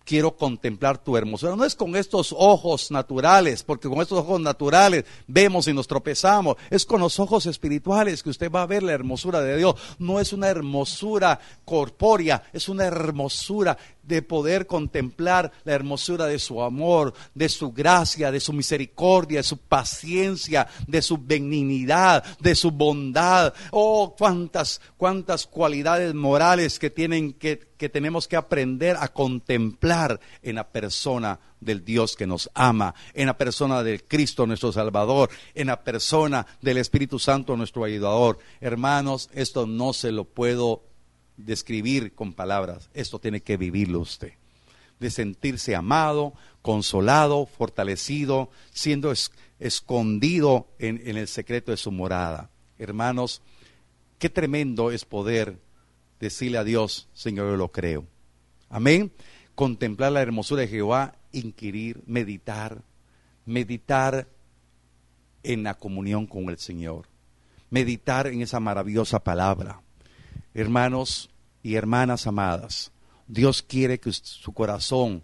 quiero 0.06 0.38
contemplar 0.38 0.98
tu 0.98 1.18
hermosura. 1.18 1.56
No 1.56 1.66
es 1.66 1.76
con 1.76 1.96
estos 1.96 2.34
ojos 2.38 2.92
naturales, 2.92 3.64
porque 3.64 3.90
con 3.90 4.00
estos 4.02 4.20
ojos 4.20 4.40
naturales 4.40 5.04
vemos 5.28 5.68
y 5.68 5.74
nos 5.74 5.88
tropezamos. 5.88 6.56
Es 6.70 6.86
con 6.86 7.02
los 7.02 7.20
ojos 7.20 7.46
espirituales 7.48 8.24
que 8.24 8.30
usted 8.30 8.52
va 8.52 8.62
a 8.62 8.68
ver 8.68 8.84
la 8.84 8.94
hermosura 8.94 9.42
de 9.42 9.58
Dios. 9.58 9.76
No 10.00 10.20
es 10.20 10.32
una 10.32 10.48
hermosura 10.48 11.40
corpórea, 11.66 12.44
es 12.54 12.70
una 12.70 12.86
hermosura 12.86 13.78
de 14.08 14.22
poder 14.22 14.68
contemplar 14.68 15.52
la 15.64 15.74
hermosura 15.74 16.26
de 16.26 16.40
su 16.40 16.62
amor, 16.62 17.14
de 17.34 17.50
su 17.50 17.72
gracia, 17.72 18.32
de 18.32 18.40
su 18.40 18.54
misericordia, 18.54 19.40
de 19.40 19.44
su 19.44 19.58
paciencia, 19.58 20.68
de 20.88 21.02
su 21.02 21.18
benignidad, 21.18 22.24
de 22.40 22.56
su 22.56 22.72
bondad. 22.72 23.54
Oh, 23.72 24.16
cuántas, 24.18 24.82
cuántas 24.98 25.46
cualidades 25.46 26.14
morales 26.14 26.80
que 26.80 26.90
tienen 26.90 27.34
que, 27.34 27.60
que 27.78 27.90
tenemos 27.90 28.28
que 28.28 28.36
aprender 28.36 28.98
a 29.00 29.10
contemplar 29.10 30.20
en 30.42 30.56
la 30.56 30.68
persona 30.68 31.40
del 31.60 31.84
Dios 31.84 32.16
que 32.16 32.28
nos 32.28 32.50
ama, 32.54 32.94
en 33.14 33.28
la 33.28 33.38
persona 33.38 33.84
del 33.84 34.04
Cristo 34.04 34.46
nuestro 34.46 34.72
Salvador, 34.72 35.30
en 35.54 35.68
la 35.68 35.84
persona 35.84 36.46
del 36.62 36.78
Espíritu 36.78 37.20
Santo 37.20 37.58
nuestro 37.58 37.84
ayudador. 37.84 38.38
Hermanos, 38.62 39.30
esto 39.34 39.66
no 39.66 39.94
se 39.94 40.12
lo 40.12 40.26
puedo 40.26 40.84
describir 41.38 42.14
con 42.14 42.34
palabras, 42.34 42.90
esto 42.94 43.20
tiene 43.20 43.42
que 43.42 43.58
vivirlo 43.58 44.00
usted. 44.00 44.34
De 45.00 45.10
sentirse 45.10 45.76
amado, 45.76 46.34
consolado, 46.62 47.46
fortalecido, 47.46 48.50
siendo 48.72 49.14
escondido 49.60 50.68
en, 50.80 51.02
en 51.06 51.18
el 51.18 51.28
secreto 51.28 51.72
de 51.72 51.78
su 51.78 51.92
morada. 51.92 52.50
Hermanos, 52.78 53.42
qué 54.20 54.30
tremendo 54.30 54.92
es 54.92 55.06
poder 55.06 55.60
decirle 56.20 56.58
a 56.58 56.64
Dios, 56.64 57.10
Señor, 57.14 57.52
yo 57.52 57.58
lo 57.58 57.72
creo. 57.72 58.06
Amén. 58.70 59.12
Contemplar 59.54 60.12
la 60.12 60.22
hermosura 60.22 60.62
de 60.62 60.68
Jehová, 60.68 61.16
inquirir, 61.32 62.02
meditar, 62.06 62.82
meditar 63.46 64.28
en 65.44 65.64
la 65.64 65.76
comunión 65.76 66.26
con 66.26 66.50
el 66.50 66.58
Señor, 66.58 67.08
meditar 67.70 68.28
en 68.28 68.42
esa 68.42 68.60
maravillosa 68.60 69.20
palabra. 69.24 69.82
Hermanos 70.56 71.30
y 71.64 71.76
hermanas 71.76 72.28
amadas, 72.28 72.94
Dios 73.28 73.62
quiere 73.62 74.00
que 74.00 74.14
su 74.14 74.54
corazón 74.54 75.22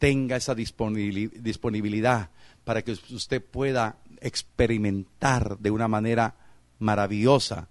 tenga 0.00 0.36
esa 0.36 0.56
disponibilidad 0.56 2.30
para 2.64 2.82
que 2.82 2.90
usted 2.90 3.40
pueda 3.40 3.98
experimentar 4.20 5.58
de 5.58 5.70
una 5.70 5.86
manera 5.86 6.34
maravillosa 6.80 7.68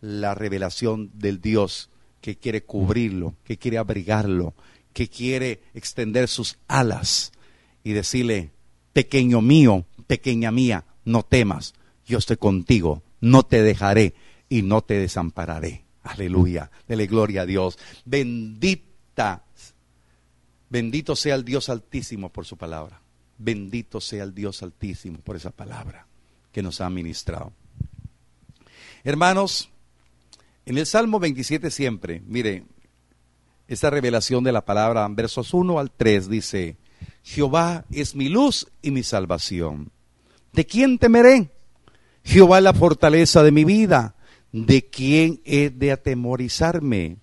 la 0.00 0.34
revelación 0.34 1.10
del 1.12 1.42
Dios 1.42 1.90
que 2.22 2.38
quiere 2.38 2.62
cubrirlo, 2.64 3.34
que 3.44 3.58
quiere 3.58 3.76
abrigarlo, 3.76 4.54
que 4.94 5.08
quiere 5.08 5.62
extender 5.74 6.26
sus 6.26 6.56
alas 6.68 7.32
y 7.84 7.92
decirle, 7.92 8.50
pequeño 8.94 9.42
mío, 9.42 9.84
pequeña 10.06 10.50
mía, 10.50 10.86
no 11.04 11.22
temas, 11.22 11.74
yo 12.06 12.16
estoy 12.16 12.38
contigo, 12.38 13.02
no 13.20 13.42
te 13.42 13.62
dejaré 13.62 14.14
y 14.48 14.62
no 14.62 14.80
te 14.80 14.94
desampararé. 14.94 15.89
Aleluya. 16.10 16.70
Dele 16.86 17.06
gloria 17.06 17.42
a 17.42 17.46
Dios. 17.46 17.78
Bendita. 18.04 19.44
Bendito 20.68 21.16
sea 21.16 21.34
el 21.34 21.44
Dios 21.44 21.68
altísimo 21.68 22.30
por 22.30 22.46
su 22.46 22.56
palabra. 22.56 23.00
Bendito 23.38 24.00
sea 24.00 24.24
el 24.24 24.34
Dios 24.34 24.62
altísimo 24.62 25.18
por 25.18 25.36
esa 25.36 25.50
palabra 25.50 26.06
que 26.52 26.62
nos 26.62 26.80
ha 26.80 26.90
ministrado. 26.90 27.52
Hermanos, 29.02 29.70
en 30.66 30.78
el 30.78 30.86
Salmo 30.86 31.18
27 31.18 31.70
siempre, 31.70 32.22
mire, 32.26 32.64
esta 33.66 33.88
revelación 33.88 34.44
de 34.44 34.52
la 34.52 34.64
palabra, 34.64 35.06
versos 35.08 35.54
1 35.54 35.78
al 35.78 35.90
3 35.90 36.28
dice, 36.28 36.76
Jehová 37.22 37.84
es 37.90 38.14
mi 38.14 38.28
luz 38.28 38.66
y 38.82 38.90
mi 38.90 39.02
salvación. 39.02 39.90
¿De 40.52 40.66
quién 40.66 40.98
temeré? 40.98 41.50
Jehová 42.24 42.58
es 42.58 42.64
la 42.64 42.74
fortaleza 42.74 43.42
de 43.42 43.52
mi 43.52 43.64
vida. 43.64 44.16
¿De 44.52 44.84
quién 44.86 45.40
he 45.44 45.70
de 45.70 45.92
atemorizarme? 45.92 47.16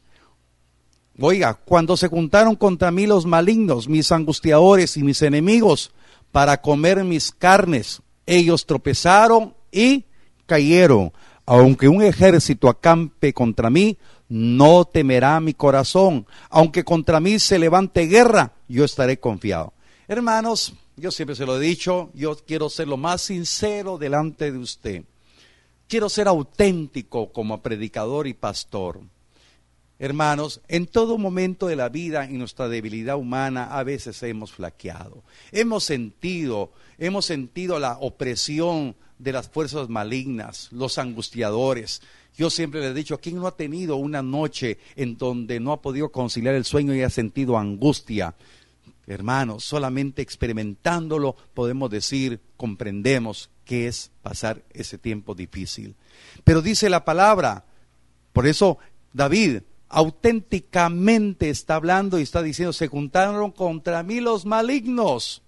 Oiga, 1.20 1.56
cuando 1.56 1.98
se 1.98 2.08
juntaron 2.08 2.56
contra 2.56 2.92
mí 2.92 3.08
los 3.08 3.26
malignos, 3.26 3.90
mis 3.90 4.12
angustiadores 4.12 4.98
y 4.98 5.04
mis 5.04 5.22
enemigos, 5.24 5.92
para 6.32 6.62
comer 6.62 7.04
mis 7.04 7.32
carnes. 7.32 8.02
Ellos 8.26 8.66
tropezaron 8.66 9.56
y 9.72 10.06
cayeron. 10.46 11.12
Aunque 11.46 11.88
un 11.88 12.04
ejército 12.04 12.70
acampe 12.70 13.34
contra 13.34 13.70
mí, 13.70 13.98
no 14.30 14.86
temerá 14.86 15.40
mi 15.40 15.54
corazón. 15.54 16.28
Aunque 16.50 16.84
contra 16.84 17.20
mí 17.20 17.40
se 17.40 17.58
levante 17.58 18.06
guerra, 18.06 18.54
yo 18.68 18.86
estaré 18.86 19.20
confiado. 19.20 19.74
Hermanos, 20.08 20.76
yo 20.98 21.10
siempre 21.12 21.36
se 21.36 21.46
lo 21.46 21.58
he 21.58 21.66
dicho, 21.66 22.12
yo 22.14 22.36
quiero 22.36 22.70
ser 22.70 22.88
lo 22.88 22.98
más 22.98 23.22
sincero 23.22 23.98
delante 23.98 24.52
de 24.52 24.58
usted. 24.58 25.04
Quiero 25.88 26.10
ser 26.10 26.28
auténtico 26.28 27.32
como 27.32 27.62
predicador 27.62 28.28
y 28.28 28.34
pastor. 28.34 29.00
Hermanos, 30.00 30.60
en 30.68 30.86
todo 30.86 31.18
momento 31.18 31.68
de 31.68 31.78
la 31.78 31.88
vida, 31.88 32.26
en 32.26 32.40
nuestra 32.40 32.68
debilidad 32.68 33.16
humana, 33.16 33.66
a 33.66 33.84
veces 33.84 34.22
hemos 34.24 34.52
flaqueado. 34.52 35.24
Hemos 35.52 35.86
sentido, 35.86 36.74
hemos 36.98 37.26
sentido 37.26 37.80
la 37.80 37.98
opresión 38.00 38.96
de 39.18 39.32
las 39.32 39.50
fuerzas 39.50 39.88
malignas, 39.88 40.68
los 40.72 40.98
angustiadores. 40.98 42.02
Yo 42.38 42.50
siempre 42.50 42.82
le 42.82 42.88
he 42.88 42.94
dicho, 42.94 43.20
¿quién 43.20 43.38
no 43.38 43.48
ha 43.48 43.56
tenido 43.56 43.96
una 43.96 44.22
noche 44.22 44.78
en 44.98 45.18
donde 45.18 45.62
no 45.62 45.72
ha 45.72 45.82
podido 45.82 46.12
conciliar 46.12 46.54
el 46.54 46.66
sueño 46.66 46.94
y 46.94 47.02
ha 47.02 47.10
sentido 47.10 47.58
angustia? 47.58 48.36
Hermanos, 49.08 49.64
solamente 49.64 50.22
experimentándolo 50.22 51.38
podemos 51.54 51.90
decir, 51.90 52.42
comprendemos 52.58 53.50
qué 53.64 53.88
es 53.88 54.12
pasar 54.22 54.64
ese 54.72 54.98
tiempo 54.98 55.34
difícil. 55.34 55.96
Pero 56.44 56.62
dice 56.62 56.90
la 56.90 57.06
palabra, 57.06 57.64
por 58.34 58.48
eso 58.48 58.78
David 59.14 59.62
auténticamente 59.88 61.50
está 61.50 61.76
hablando 61.76 62.20
y 62.20 62.24
está 62.24 62.44
diciendo, 62.44 62.74
se 62.74 62.88
juntaron 62.88 63.52
contra 63.52 64.04
mí 64.04 64.20
los 64.20 64.46
malignos, 64.46 65.42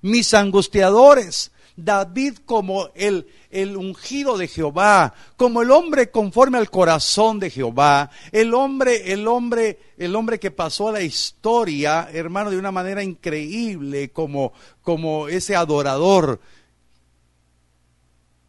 mis 0.00 0.32
angustiadores. 0.32 1.52
David 1.76 2.38
como 2.44 2.88
el, 2.94 3.26
el 3.50 3.76
ungido 3.76 4.38
de 4.38 4.48
Jehová, 4.48 5.14
como 5.36 5.62
el 5.62 5.70
hombre 5.70 6.10
conforme 6.10 6.58
al 6.58 6.70
corazón 6.70 7.38
de 7.38 7.50
Jehová, 7.50 8.10
el 8.32 8.54
hombre, 8.54 9.12
el 9.12 9.28
hombre, 9.28 9.78
el 9.98 10.16
hombre 10.16 10.40
que 10.40 10.50
pasó 10.50 10.88
a 10.88 10.92
la 10.92 11.02
historia, 11.02 12.08
hermano, 12.12 12.50
de 12.50 12.58
una 12.58 12.72
manera 12.72 13.02
increíble, 13.02 14.10
como, 14.10 14.52
como 14.82 15.28
ese 15.28 15.54
adorador. 15.54 16.40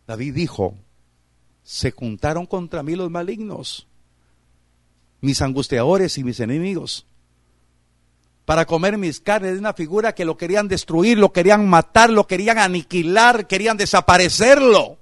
David 0.08 0.34
dijo, 0.34 0.76
se 1.64 1.92
juntaron 1.92 2.46
contra 2.46 2.82
mí 2.82 2.96
los 2.96 3.12
malignos 3.12 3.88
mis 5.22 5.42
angustiadores 5.42 6.18
y 6.18 6.24
mis 6.24 6.40
enemigos, 6.40 7.06
para 8.48 8.66
comer 8.66 8.98
mis 8.98 9.20
carnes. 9.20 9.52
de 9.52 9.60
una 9.60 9.74
figura 9.74 10.16
que 10.16 10.24
lo 10.24 10.38
querían 10.38 10.70
destruir, 10.70 11.18
lo 11.18 11.34
querían 11.34 11.68
matar, 11.68 12.10
lo 12.10 12.28
querían 12.28 12.58
aniquilar, 12.58 13.46
querían 13.46 13.76
desaparecerlo. 13.76 14.98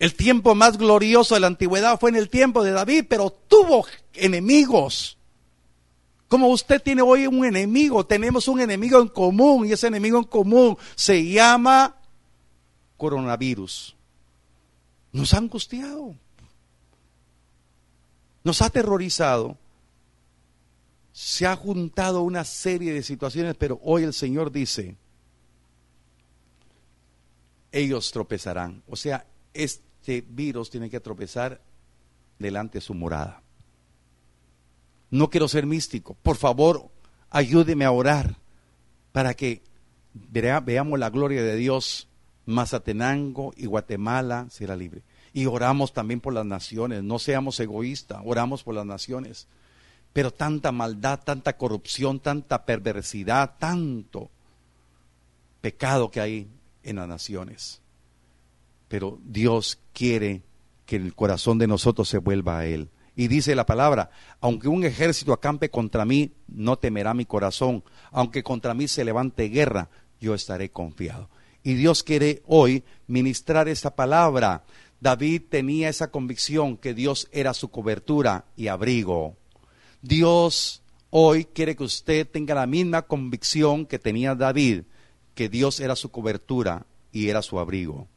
El 0.00 0.16
tiempo 0.16 0.56
más 0.56 0.78
glorioso 0.78 1.34
de 1.34 1.42
la 1.42 1.46
antigüedad 1.46 2.00
fue 2.00 2.10
en 2.10 2.16
el 2.16 2.28
tiempo 2.28 2.64
de 2.64 2.72
David, 2.72 3.04
pero 3.08 3.30
tuvo 3.30 3.86
enemigos. 4.14 5.16
Como 6.26 6.48
usted 6.48 6.82
tiene 6.82 7.02
hoy 7.02 7.28
un 7.28 7.44
enemigo, 7.44 8.04
tenemos 8.04 8.48
un 8.48 8.60
enemigo 8.60 9.00
en 9.00 9.06
común 9.06 9.68
y 9.68 9.70
ese 9.70 9.86
enemigo 9.86 10.18
en 10.18 10.24
común 10.24 10.76
se 10.96 11.24
llama 11.24 11.94
coronavirus. 12.96 13.94
Nos 15.12 15.34
ha 15.34 15.38
angustiado 15.38 16.16
nos 18.44 18.62
ha 18.62 18.66
aterrorizado, 18.66 19.56
se 21.12 21.46
ha 21.46 21.54
juntado 21.56 22.22
una 22.22 22.44
serie 22.44 22.92
de 22.92 23.02
situaciones, 23.02 23.54
pero 23.56 23.78
hoy 23.82 24.02
el 24.04 24.14
Señor 24.14 24.50
dice, 24.50 24.96
ellos 27.70 28.10
tropezarán. 28.10 28.82
O 28.88 28.96
sea, 28.96 29.26
este 29.52 30.24
virus 30.26 30.70
tiene 30.70 30.88
que 30.88 31.00
tropezar 31.00 31.60
delante 32.38 32.78
de 32.78 32.82
su 32.82 32.94
morada. 32.94 33.42
No 35.10 35.28
quiero 35.28 35.48
ser 35.48 35.66
místico. 35.66 36.16
Por 36.22 36.36
favor, 36.36 36.90
ayúdeme 37.28 37.84
a 37.84 37.92
orar 37.92 38.36
para 39.12 39.34
que 39.34 39.62
veamos 40.14 40.98
la 40.98 41.10
gloria 41.10 41.42
de 41.42 41.56
Dios. 41.56 42.08
Mazatenango 42.44 43.52
y 43.56 43.66
Guatemala 43.66 44.46
será 44.50 44.74
libre. 44.74 45.02
Y 45.32 45.46
oramos 45.46 45.92
también 45.92 46.20
por 46.20 46.34
las 46.34 46.44
naciones, 46.44 47.02
no 47.02 47.18
seamos 47.18 47.60
egoístas, 47.60 48.20
oramos 48.24 48.62
por 48.64 48.74
las 48.74 48.84
naciones. 48.84 49.46
Pero 50.12 50.30
tanta 50.30 50.72
maldad, 50.72 51.20
tanta 51.24 51.56
corrupción, 51.56 52.20
tanta 52.20 52.64
perversidad, 52.64 53.54
tanto 53.58 54.30
pecado 55.60 56.10
que 56.10 56.20
hay 56.20 56.48
en 56.82 56.96
las 56.96 57.08
naciones. 57.08 57.80
Pero 58.88 59.18
Dios 59.24 59.78
quiere 59.92 60.42
que 60.84 60.96
el 60.96 61.14
corazón 61.14 61.58
de 61.58 61.66
nosotros 61.66 62.08
se 62.08 62.18
vuelva 62.18 62.58
a 62.58 62.66
Él. 62.66 62.90
Y 63.14 63.28
dice 63.28 63.54
la 63.54 63.66
palabra, 63.66 64.10
aunque 64.40 64.68
un 64.68 64.84
ejército 64.84 65.32
acampe 65.32 65.70
contra 65.70 66.04
mí, 66.04 66.32
no 66.48 66.78
temerá 66.78 67.14
mi 67.14 67.24
corazón. 67.24 67.84
Aunque 68.10 68.42
contra 68.42 68.74
mí 68.74 68.88
se 68.88 69.04
levante 69.04 69.48
guerra, 69.48 69.88
yo 70.20 70.34
estaré 70.34 70.70
confiado. 70.70 71.28
Y 71.62 71.74
Dios 71.74 72.02
quiere 72.02 72.42
hoy 72.46 72.84
ministrar 73.06 73.68
esta 73.68 73.94
palabra 73.94 74.64
David 75.02 75.42
tenía 75.48 75.88
esa 75.88 76.12
convicción 76.12 76.76
que 76.76 76.94
Dios 76.94 77.28
era 77.32 77.54
su 77.54 77.72
cobertura 77.72 78.44
y 78.56 78.68
abrigo. 78.68 79.34
Dios 80.02 80.82
hoy 81.10 81.44
quiere 81.44 81.76
que 81.76 81.84
usted 81.84 82.28
tenga 82.28 82.56
la 82.56 82.66
misma 82.66 83.02
convicción 83.02 83.86
que 83.86 84.00
tenía 84.00 84.34
David, 84.34 84.82
que 85.34 85.48
Dios 85.48 85.78
era 85.78 85.94
su 85.94 86.10
cobertura 86.10 86.86
y 87.12 87.28
era 87.28 87.40
su 87.40 87.60
abrigo. 87.60 88.08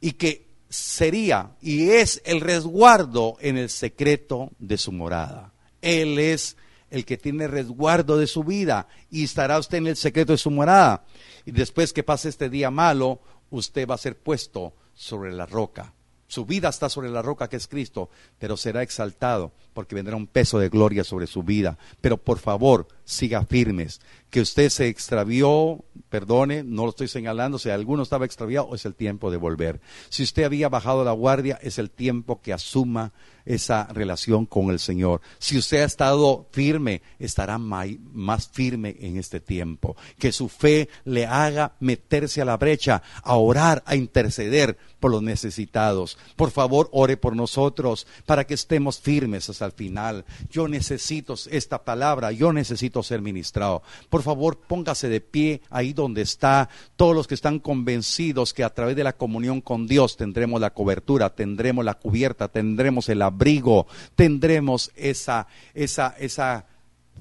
Y 0.00 0.12
que 0.12 0.48
sería 0.68 1.52
y 1.60 1.90
es 1.90 2.20
el 2.24 2.40
resguardo 2.40 3.36
en 3.40 3.56
el 3.56 3.70
secreto 3.70 4.50
de 4.58 4.76
su 4.76 4.90
morada. 4.90 5.52
Él 5.80 6.18
es 6.18 6.56
el 6.90 7.04
que 7.04 7.16
tiene 7.16 7.46
resguardo 7.46 8.18
de 8.18 8.26
su 8.26 8.42
vida 8.42 8.88
y 9.08 9.24
estará 9.24 9.58
usted 9.58 9.78
en 9.78 9.86
el 9.86 9.96
secreto 9.96 10.32
de 10.32 10.38
su 10.38 10.50
morada. 10.50 11.04
Y 11.46 11.52
después 11.52 11.92
que 11.92 12.02
pase 12.02 12.28
este 12.28 12.50
día 12.50 12.72
malo, 12.72 13.20
usted 13.50 13.86
va 13.88 13.94
a 13.94 13.98
ser 13.98 14.18
puesto 14.18 14.74
sobre 14.94 15.32
la 15.32 15.46
roca. 15.46 15.94
Su 16.26 16.46
vida 16.46 16.68
está 16.68 16.88
sobre 16.88 17.10
la 17.10 17.22
roca 17.22 17.48
que 17.48 17.56
es 17.56 17.66
Cristo, 17.66 18.10
pero 18.38 18.56
será 18.56 18.82
exaltado 18.82 19.52
porque 19.80 19.94
vendrá 19.94 20.14
un 20.14 20.26
peso 20.26 20.58
de 20.58 20.68
gloria 20.68 21.04
sobre 21.04 21.26
su 21.26 21.42
vida. 21.42 21.78
Pero 22.02 22.18
por 22.18 22.38
favor, 22.38 22.86
siga 23.06 23.46
firmes. 23.46 24.02
Que 24.28 24.42
usted 24.42 24.68
se 24.68 24.88
extravió, 24.88 25.82
perdone, 26.10 26.62
no 26.62 26.84
lo 26.84 26.90
estoy 26.90 27.08
señalando, 27.08 27.58
si 27.58 27.70
alguno 27.70 28.02
estaba 28.02 28.26
extraviado, 28.26 28.74
es 28.74 28.84
el 28.84 28.94
tiempo 28.94 29.30
de 29.30 29.38
volver. 29.38 29.80
Si 30.10 30.22
usted 30.22 30.44
había 30.44 30.68
bajado 30.68 31.02
la 31.02 31.12
guardia, 31.12 31.58
es 31.62 31.78
el 31.78 31.90
tiempo 31.90 32.42
que 32.42 32.52
asuma 32.52 33.12
esa 33.46 33.86
relación 33.86 34.44
con 34.44 34.70
el 34.70 34.78
Señor. 34.78 35.22
Si 35.38 35.56
usted 35.56 35.80
ha 35.80 35.86
estado 35.86 36.46
firme, 36.52 37.00
estará 37.18 37.56
más 37.58 38.48
firme 38.48 38.96
en 39.00 39.16
este 39.16 39.40
tiempo. 39.40 39.96
Que 40.18 40.30
su 40.30 40.48
fe 40.48 40.90
le 41.04 41.26
haga 41.26 41.72
meterse 41.80 42.42
a 42.42 42.44
la 42.44 42.58
brecha, 42.58 43.02
a 43.22 43.36
orar, 43.36 43.82
a 43.86 43.96
interceder 43.96 44.76
por 45.00 45.10
los 45.10 45.22
necesitados. 45.22 46.18
Por 46.36 46.50
favor, 46.50 46.88
ore 46.92 47.16
por 47.16 47.34
nosotros 47.34 48.06
para 48.26 48.46
que 48.46 48.54
estemos 48.54 49.00
firmes 49.00 49.48
hasta 49.48 49.64
final. 49.72 50.24
Yo 50.50 50.68
necesito 50.68 51.34
esta 51.50 51.84
palabra, 51.84 52.32
yo 52.32 52.52
necesito 52.52 53.02
ser 53.02 53.22
ministrado. 53.22 53.82
Por 54.08 54.22
favor, 54.22 54.58
póngase 54.58 55.08
de 55.08 55.20
pie 55.20 55.62
ahí 55.70 55.92
donde 55.92 56.22
está. 56.22 56.68
Todos 56.96 57.14
los 57.14 57.26
que 57.26 57.34
están 57.34 57.58
convencidos 57.58 58.52
que 58.52 58.64
a 58.64 58.74
través 58.74 58.96
de 58.96 59.04
la 59.04 59.16
comunión 59.16 59.60
con 59.60 59.86
Dios 59.86 60.16
tendremos 60.16 60.60
la 60.60 60.70
cobertura, 60.70 61.34
tendremos 61.34 61.84
la 61.84 61.94
cubierta, 61.94 62.48
tendremos 62.48 63.08
el 63.08 63.22
abrigo, 63.22 63.86
tendremos 64.14 64.90
esa, 64.96 65.46
esa, 65.74 66.14
esa 66.18 66.66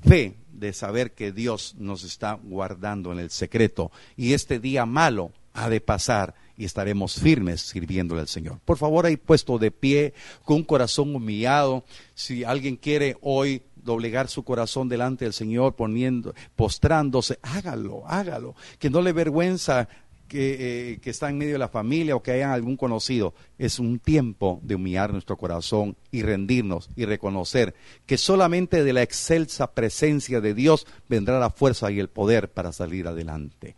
fe 0.03 0.37
de 0.51 0.73
saber 0.73 1.13
que 1.13 1.31
Dios 1.31 1.75
nos 1.77 2.03
está 2.03 2.33
guardando 2.33 3.11
en 3.11 3.19
el 3.19 3.29
secreto. 3.29 3.91
Y 4.15 4.33
este 4.33 4.59
día 4.59 4.85
malo 4.85 5.31
ha 5.53 5.69
de 5.69 5.81
pasar 5.81 6.35
y 6.59 6.65
estaremos 6.65 7.13
firmes 7.13 7.61
sirviéndole 7.61 8.19
al 8.19 8.27
Señor. 8.27 8.59
Por 8.65 8.77
favor, 8.77 9.05
ahí 9.05 9.15
puesto 9.15 9.57
de 9.57 9.71
pie, 9.71 10.13
con 10.43 10.57
un 10.57 10.63
corazón 10.63 11.15
humillado, 11.15 11.85
si 12.13 12.43
alguien 12.43 12.75
quiere 12.75 13.15
hoy 13.21 13.63
doblegar 13.77 14.27
su 14.27 14.43
corazón 14.43 14.89
delante 14.89 15.23
del 15.23 15.33
Señor, 15.33 15.77
poniendo, 15.77 16.35
postrándose, 16.57 17.39
hágalo, 17.43 18.03
hágalo, 18.05 18.55
que 18.77 18.89
no 18.89 19.01
le 19.01 19.13
vergüenza 19.13 19.87
que, 20.27 20.91
eh, 20.91 20.99
que, 20.99 21.09
está 21.09 21.29
en 21.29 21.37
medio 21.37 21.53
de 21.53 21.59
la 21.59 21.69
familia 21.69 22.15
o 22.15 22.21
que 22.21 22.31
haya 22.31 22.53
algún 22.53 22.75
conocido. 22.75 23.33
Es 23.57 23.79
un 23.79 23.97
tiempo 23.97 24.59
de 24.61 24.75
humillar 24.75 25.13
nuestro 25.13 25.37
corazón 25.37 25.95
y 26.11 26.23
rendirnos 26.23 26.89
y 26.97 27.05
reconocer 27.05 27.73
que 28.05 28.17
solamente 28.17 28.83
de 28.83 28.93
la 28.93 29.01
excelsa 29.01 29.73
presencia 29.73 30.41
de 30.41 30.53
Dios 30.53 30.85
vendrá 31.07 31.39
la 31.39 31.49
fuerza 31.49 31.89
y 31.89 31.99
el 31.99 32.09
poder 32.09 32.51
para 32.51 32.73
salir 32.73 33.07
adelante. 33.07 33.75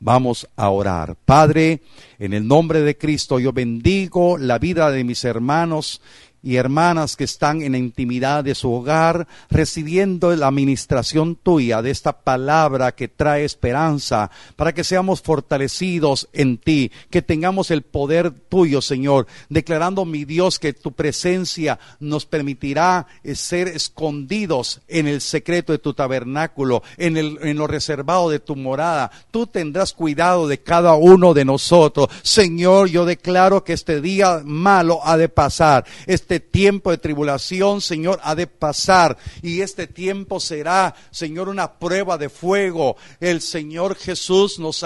Vamos 0.00 0.48
a 0.56 0.68
orar. 0.68 1.16
Padre, 1.24 1.80
en 2.18 2.34
el 2.34 2.46
nombre 2.46 2.82
de 2.82 2.98
Cristo 2.98 3.38
yo 3.38 3.52
bendigo 3.52 4.38
la 4.38 4.58
vida 4.58 4.90
de 4.90 5.04
mis 5.04 5.24
hermanos 5.24 6.00
y 6.44 6.56
hermanas 6.56 7.16
que 7.16 7.24
están 7.24 7.62
en 7.62 7.72
la 7.72 7.78
intimidad 7.78 8.44
de 8.44 8.54
su 8.54 8.70
hogar, 8.70 9.26
recibiendo 9.50 10.34
la 10.36 10.48
administración 10.48 11.36
tuya 11.36 11.80
de 11.80 11.90
esta 11.90 12.12
palabra 12.12 12.92
que 12.92 13.08
trae 13.08 13.44
esperanza, 13.44 14.30
para 14.54 14.74
que 14.74 14.84
seamos 14.84 15.22
fortalecidos 15.22 16.28
en 16.34 16.58
ti, 16.58 16.92
que 17.10 17.22
tengamos 17.22 17.70
el 17.70 17.82
poder 17.82 18.30
tuyo, 18.30 18.82
Señor, 18.82 19.26
declarando, 19.48 20.04
mi 20.04 20.26
Dios, 20.26 20.58
que 20.58 20.74
tu 20.74 20.92
presencia 20.92 21.78
nos 21.98 22.26
permitirá 22.26 23.06
ser 23.34 23.68
escondidos 23.68 24.82
en 24.86 25.08
el 25.08 25.22
secreto 25.22 25.72
de 25.72 25.78
tu 25.78 25.94
tabernáculo, 25.94 26.82
en, 26.98 27.16
el, 27.16 27.38
en 27.42 27.56
lo 27.56 27.66
reservado 27.66 28.28
de 28.28 28.38
tu 28.38 28.54
morada. 28.54 29.10
Tú 29.30 29.46
tendrás 29.46 29.92
cuidado 29.94 30.46
de 30.46 30.58
cada 30.58 30.94
uno 30.94 31.32
de 31.32 31.44
nosotros. 31.44 32.08
Señor, 32.22 32.88
yo 32.88 33.06
declaro 33.06 33.64
que 33.64 33.72
este 33.72 34.00
día 34.00 34.42
malo 34.44 35.00
ha 35.04 35.16
de 35.16 35.28
pasar. 35.30 35.86
Este 36.06 36.33
este 36.34 36.48
tiempo 36.50 36.90
de 36.90 36.98
tribulación, 36.98 37.80
Señor, 37.80 38.18
ha 38.24 38.34
de 38.34 38.48
pasar 38.48 39.16
y 39.40 39.60
este 39.60 39.86
tiempo 39.86 40.40
será, 40.40 40.92
Señor, 41.12 41.48
una 41.48 41.78
prueba 41.78 42.18
de 42.18 42.28
fuego. 42.28 42.96
El 43.20 43.40
Señor 43.40 43.94
Jesús 43.94 44.58
nos, 44.58 44.82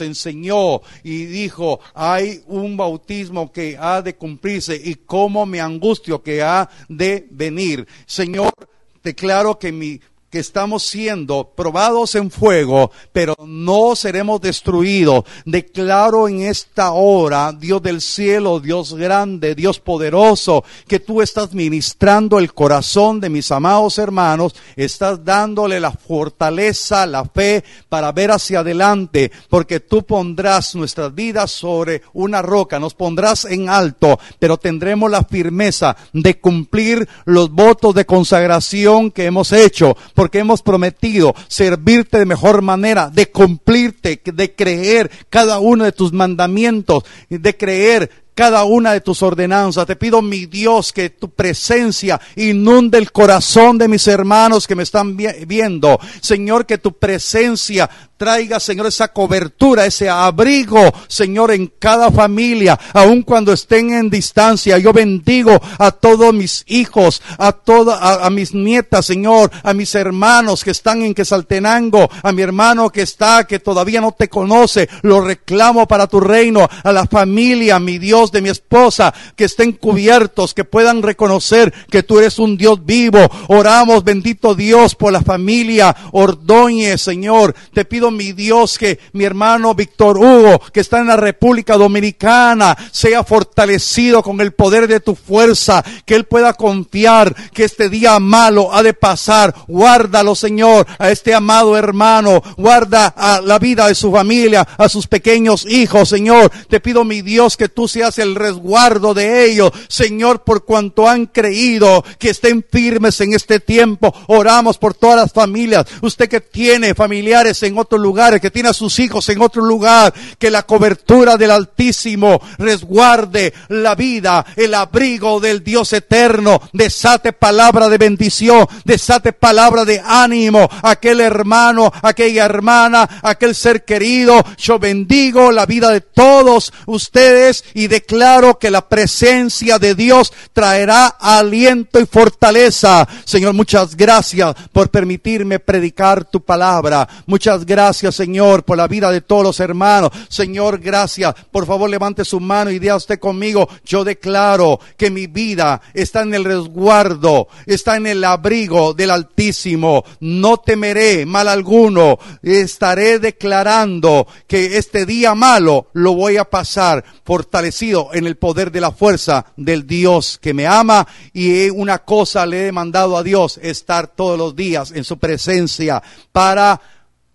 enseñó 0.00 0.80
y 1.04 1.26
dijo, 1.26 1.80
hay 1.92 2.42
un 2.46 2.78
bautismo 2.78 3.52
que 3.52 3.76
ha 3.78 4.00
de 4.00 4.16
cumplirse 4.16 4.80
y 4.82 4.94
cómo 4.94 5.44
me 5.44 5.60
angustio 5.60 6.22
que 6.22 6.42
ha 6.42 6.70
de 6.88 7.26
venir. 7.30 7.86
Señor, 8.06 8.54
declaro 9.02 9.58
que 9.58 9.72
mi 9.72 10.00
estamos 10.38 10.82
siendo 10.84 11.50
probados 11.54 12.14
en 12.14 12.30
fuego, 12.30 12.90
pero 13.12 13.34
no 13.44 13.96
seremos 13.96 14.40
destruidos. 14.40 15.24
Declaro 15.44 16.28
en 16.28 16.42
esta 16.42 16.92
hora, 16.92 17.52
Dios 17.52 17.82
del 17.82 18.00
cielo, 18.00 18.60
Dios 18.60 18.94
grande, 18.94 19.54
Dios 19.54 19.80
poderoso, 19.80 20.64
que 20.86 21.00
tú 21.00 21.22
estás 21.22 21.54
ministrando 21.54 22.38
el 22.38 22.52
corazón 22.52 23.20
de 23.20 23.30
mis 23.30 23.50
amados 23.50 23.98
hermanos, 23.98 24.54
estás 24.76 25.24
dándole 25.24 25.80
la 25.80 25.92
fortaleza, 25.92 27.06
la 27.06 27.24
fe 27.24 27.64
para 27.88 28.12
ver 28.12 28.30
hacia 28.30 28.60
adelante, 28.60 29.30
porque 29.48 29.80
tú 29.80 30.04
pondrás 30.04 30.74
nuestras 30.74 31.14
vidas 31.14 31.50
sobre 31.50 32.02
una 32.12 32.42
roca, 32.42 32.78
nos 32.78 32.94
pondrás 32.94 33.44
en 33.44 33.68
alto, 33.68 34.18
pero 34.38 34.56
tendremos 34.56 35.10
la 35.10 35.24
firmeza 35.24 35.96
de 36.12 36.38
cumplir 36.38 37.08
los 37.24 37.50
votos 37.50 37.94
de 37.94 38.06
consagración 38.06 39.10
que 39.10 39.26
hemos 39.26 39.52
hecho 39.52 39.96
hemos 40.34 40.62
prometido 40.62 41.34
servirte 41.48 42.18
de 42.18 42.26
mejor 42.26 42.62
manera, 42.62 43.10
de 43.10 43.30
cumplirte, 43.30 44.20
de 44.24 44.54
creer 44.54 45.10
cada 45.30 45.58
uno 45.58 45.84
de 45.84 45.92
tus 45.92 46.12
mandamientos, 46.12 47.04
de 47.28 47.56
creer 47.56 48.25
cada 48.36 48.64
una 48.64 48.92
de 48.92 49.00
tus 49.00 49.22
ordenanzas. 49.22 49.86
Te 49.86 49.96
pido, 49.96 50.20
mi 50.20 50.44
Dios, 50.44 50.92
que 50.92 51.08
tu 51.08 51.30
presencia 51.30 52.20
inunde 52.36 52.98
el 52.98 53.10
corazón 53.10 53.78
de 53.78 53.88
mis 53.88 54.06
hermanos 54.06 54.66
que 54.66 54.76
me 54.76 54.82
están 54.82 55.16
viendo. 55.16 55.98
Señor, 56.20 56.66
que 56.66 56.76
tu 56.76 56.92
presencia 56.92 57.88
traiga, 58.16 58.58
Señor, 58.60 58.86
esa 58.86 59.08
cobertura, 59.08 59.84
ese 59.84 60.08
abrigo, 60.08 60.92
Señor, 61.06 61.50
en 61.50 61.72
cada 61.78 62.10
familia, 62.10 62.78
aun 62.92 63.22
cuando 63.22 63.52
estén 63.52 63.92
en 63.92 64.10
distancia. 64.10 64.78
Yo 64.78 64.92
bendigo 64.92 65.60
a 65.78 65.90
todos 65.90 66.32
mis 66.32 66.64
hijos, 66.66 67.22
a 67.38 67.52
todas, 67.52 67.98
a, 68.00 68.28
mis 68.30 68.54
nietas, 68.54 69.06
Señor, 69.06 69.50
a 69.62 69.74
mis 69.74 69.94
hermanos 69.94 70.64
que 70.64 70.70
están 70.70 71.02
en 71.02 71.14
Quesaltenango, 71.14 72.08
a 72.22 72.32
mi 72.32 72.42
hermano 72.42 72.90
que 72.90 73.02
está, 73.02 73.46
que 73.46 73.58
todavía 73.58 74.00
no 74.00 74.12
te 74.12 74.28
conoce. 74.28 74.88
Lo 75.02 75.20
reclamo 75.20 75.86
para 75.86 76.06
tu 76.06 76.20
reino, 76.20 76.68
a 76.82 76.92
la 76.92 77.06
familia, 77.06 77.78
mi 77.78 77.98
Dios, 77.98 78.25
de 78.32 78.42
mi 78.42 78.48
esposa, 78.48 79.14
que 79.34 79.44
estén 79.44 79.72
cubiertos, 79.72 80.54
que 80.54 80.64
puedan 80.64 81.02
reconocer 81.02 81.72
que 81.90 82.02
tú 82.02 82.18
eres 82.18 82.38
un 82.38 82.56
Dios 82.56 82.84
vivo. 82.84 83.18
Oramos, 83.48 84.04
bendito 84.04 84.54
Dios, 84.54 84.94
por 84.94 85.12
la 85.12 85.22
familia 85.22 85.94
Ordóñez, 86.12 87.00
Señor. 87.00 87.54
Te 87.72 87.84
pido 87.84 88.10
mi 88.10 88.32
Dios, 88.32 88.78
que 88.78 88.98
mi 89.12 89.24
hermano 89.24 89.74
Víctor 89.74 90.18
Hugo, 90.18 90.60
que 90.72 90.80
está 90.80 90.98
en 90.98 91.08
la 91.08 91.16
República 91.16 91.76
Dominicana, 91.76 92.76
sea 92.90 93.24
fortalecido 93.24 94.22
con 94.22 94.40
el 94.40 94.52
poder 94.52 94.88
de 94.88 95.00
tu 95.00 95.14
fuerza, 95.14 95.84
que 96.04 96.14
él 96.14 96.24
pueda 96.24 96.52
confiar 96.54 97.34
que 97.52 97.64
este 97.64 97.88
día 97.88 98.18
malo 98.18 98.72
ha 98.74 98.82
de 98.82 98.94
pasar. 98.94 99.54
Guárdalo, 99.66 100.34
Señor, 100.34 100.86
a 100.98 101.10
este 101.10 101.34
amado 101.34 101.76
hermano. 101.76 102.42
Guarda 102.56 103.06
a 103.16 103.40
la 103.40 103.58
vida 103.58 103.88
de 103.88 103.94
su 103.94 104.10
familia, 104.12 104.66
a 104.76 104.88
sus 104.88 105.06
pequeños 105.06 105.66
hijos, 105.68 106.08
Señor. 106.08 106.50
Te 106.68 106.80
pido, 106.80 107.04
mi 107.04 107.22
Dios, 107.22 107.56
que 107.56 107.68
tú 107.68 107.88
seas 107.88 108.15
el 108.18 108.34
resguardo 108.34 109.14
de 109.14 109.44
ellos, 109.44 109.72
Señor, 109.88 110.44
por 110.44 110.64
cuanto 110.64 111.08
han 111.08 111.26
creído, 111.26 112.04
que 112.18 112.30
estén 112.30 112.64
firmes 112.70 113.20
en 113.20 113.34
este 113.34 113.60
tiempo. 113.60 114.14
Oramos 114.28 114.78
por 114.78 114.94
todas 114.94 115.16
las 115.16 115.32
familias. 115.32 115.86
Usted 116.02 116.28
que 116.28 116.40
tiene 116.40 116.94
familiares 116.94 117.62
en 117.62 117.78
otro 117.78 117.98
lugares, 117.98 118.40
que 118.40 118.50
tiene 118.50 118.68
a 118.68 118.74
sus 118.74 118.98
hijos 118.98 119.28
en 119.28 119.40
otro 119.40 119.64
lugar, 119.64 120.12
que 120.38 120.50
la 120.50 120.64
cobertura 120.64 121.36
del 121.36 121.50
Altísimo 121.50 122.40
resguarde 122.58 123.52
la 123.68 123.94
vida, 123.94 124.44
el 124.56 124.74
abrigo 124.74 125.40
del 125.40 125.62
Dios 125.62 125.92
eterno, 125.92 126.60
desate 126.72 127.32
palabra 127.32 127.88
de 127.88 127.98
bendición, 127.98 128.66
desate 128.84 129.32
palabra 129.32 129.84
de 129.84 130.02
ánimo, 130.04 130.68
aquel 130.82 131.20
hermano, 131.20 131.92
aquella 132.02 132.44
hermana, 132.44 133.20
aquel 133.22 133.54
ser 133.54 133.84
querido, 133.84 134.44
yo 134.58 134.78
bendigo 134.78 135.52
la 135.52 135.66
vida 135.66 135.90
de 135.90 136.00
todos 136.00 136.72
ustedes 136.86 137.64
y 137.74 137.88
declaro 138.06 138.56
que 138.56 138.70
la 138.70 138.88
presencia 138.88 139.80
de 139.80 139.96
Dios 139.96 140.32
traerá 140.52 141.06
aliento 141.06 141.98
y 141.98 142.06
fortaleza. 142.06 143.06
Señor, 143.24 143.52
muchas 143.52 143.96
gracias 143.96 144.54
por 144.72 144.90
permitirme 144.90 145.58
predicar 145.58 146.24
tu 146.24 146.40
palabra. 146.40 147.08
Muchas 147.26 147.66
gracias 147.66 148.14
Señor, 148.14 148.62
por 148.62 148.76
la 148.76 148.86
vida 148.86 149.10
de 149.10 149.22
todos 149.22 149.42
los 149.42 149.58
hermanos. 149.58 150.12
Señor, 150.28 150.78
gracias. 150.78 151.34
Por 151.50 151.66
favor, 151.66 151.90
levante 151.90 152.24
su 152.24 152.38
mano 152.38 152.70
y 152.70 152.78
diga 152.78 152.96
conmigo. 153.18 153.68
Yo 153.84 154.04
declaro 154.04 154.78
que 154.96 155.10
mi 155.10 155.26
vida 155.26 155.80
está 155.92 156.22
en 156.22 156.32
el 156.34 156.44
resguardo, 156.44 157.48
está 157.66 157.96
en 157.96 158.06
el 158.06 158.22
abrigo 158.22 158.94
del 158.94 159.10
Altísimo. 159.10 160.04
No 160.20 160.58
temeré 160.58 161.26
mal 161.26 161.48
alguno. 161.48 162.18
Estaré 162.42 163.18
declarando 163.18 164.28
que 164.46 164.78
este 164.78 165.06
día 165.06 165.34
malo 165.34 165.88
lo 165.92 166.14
voy 166.14 166.36
a 166.36 166.44
pasar 166.44 167.04
fortalecido 167.24 167.95
en 168.12 168.26
el 168.26 168.36
poder 168.36 168.70
de 168.70 168.80
la 168.80 168.92
fuerza 168.92 169.46
del 169.56 169.86
Dios 169.86 170.38
que 170.40 170.54
me 170.54 170.66
ama. 170.66 171.06
Y 171.32 171.70
una 171.70 171.98
cosa 171.98 172.46
le 172.46 172.68
he 172.68 172.72
mandado 172.72 173.16
a 173.16 173.22
Dios, 173.22 173.58
estar 173.62 174.08
todos 174.08 174.38
los 174.38 174.54
días 174.54 174.92
en 174.92 175.04
su 175.04 175.18
presencia 175.18 176.02
para 176.32 176.80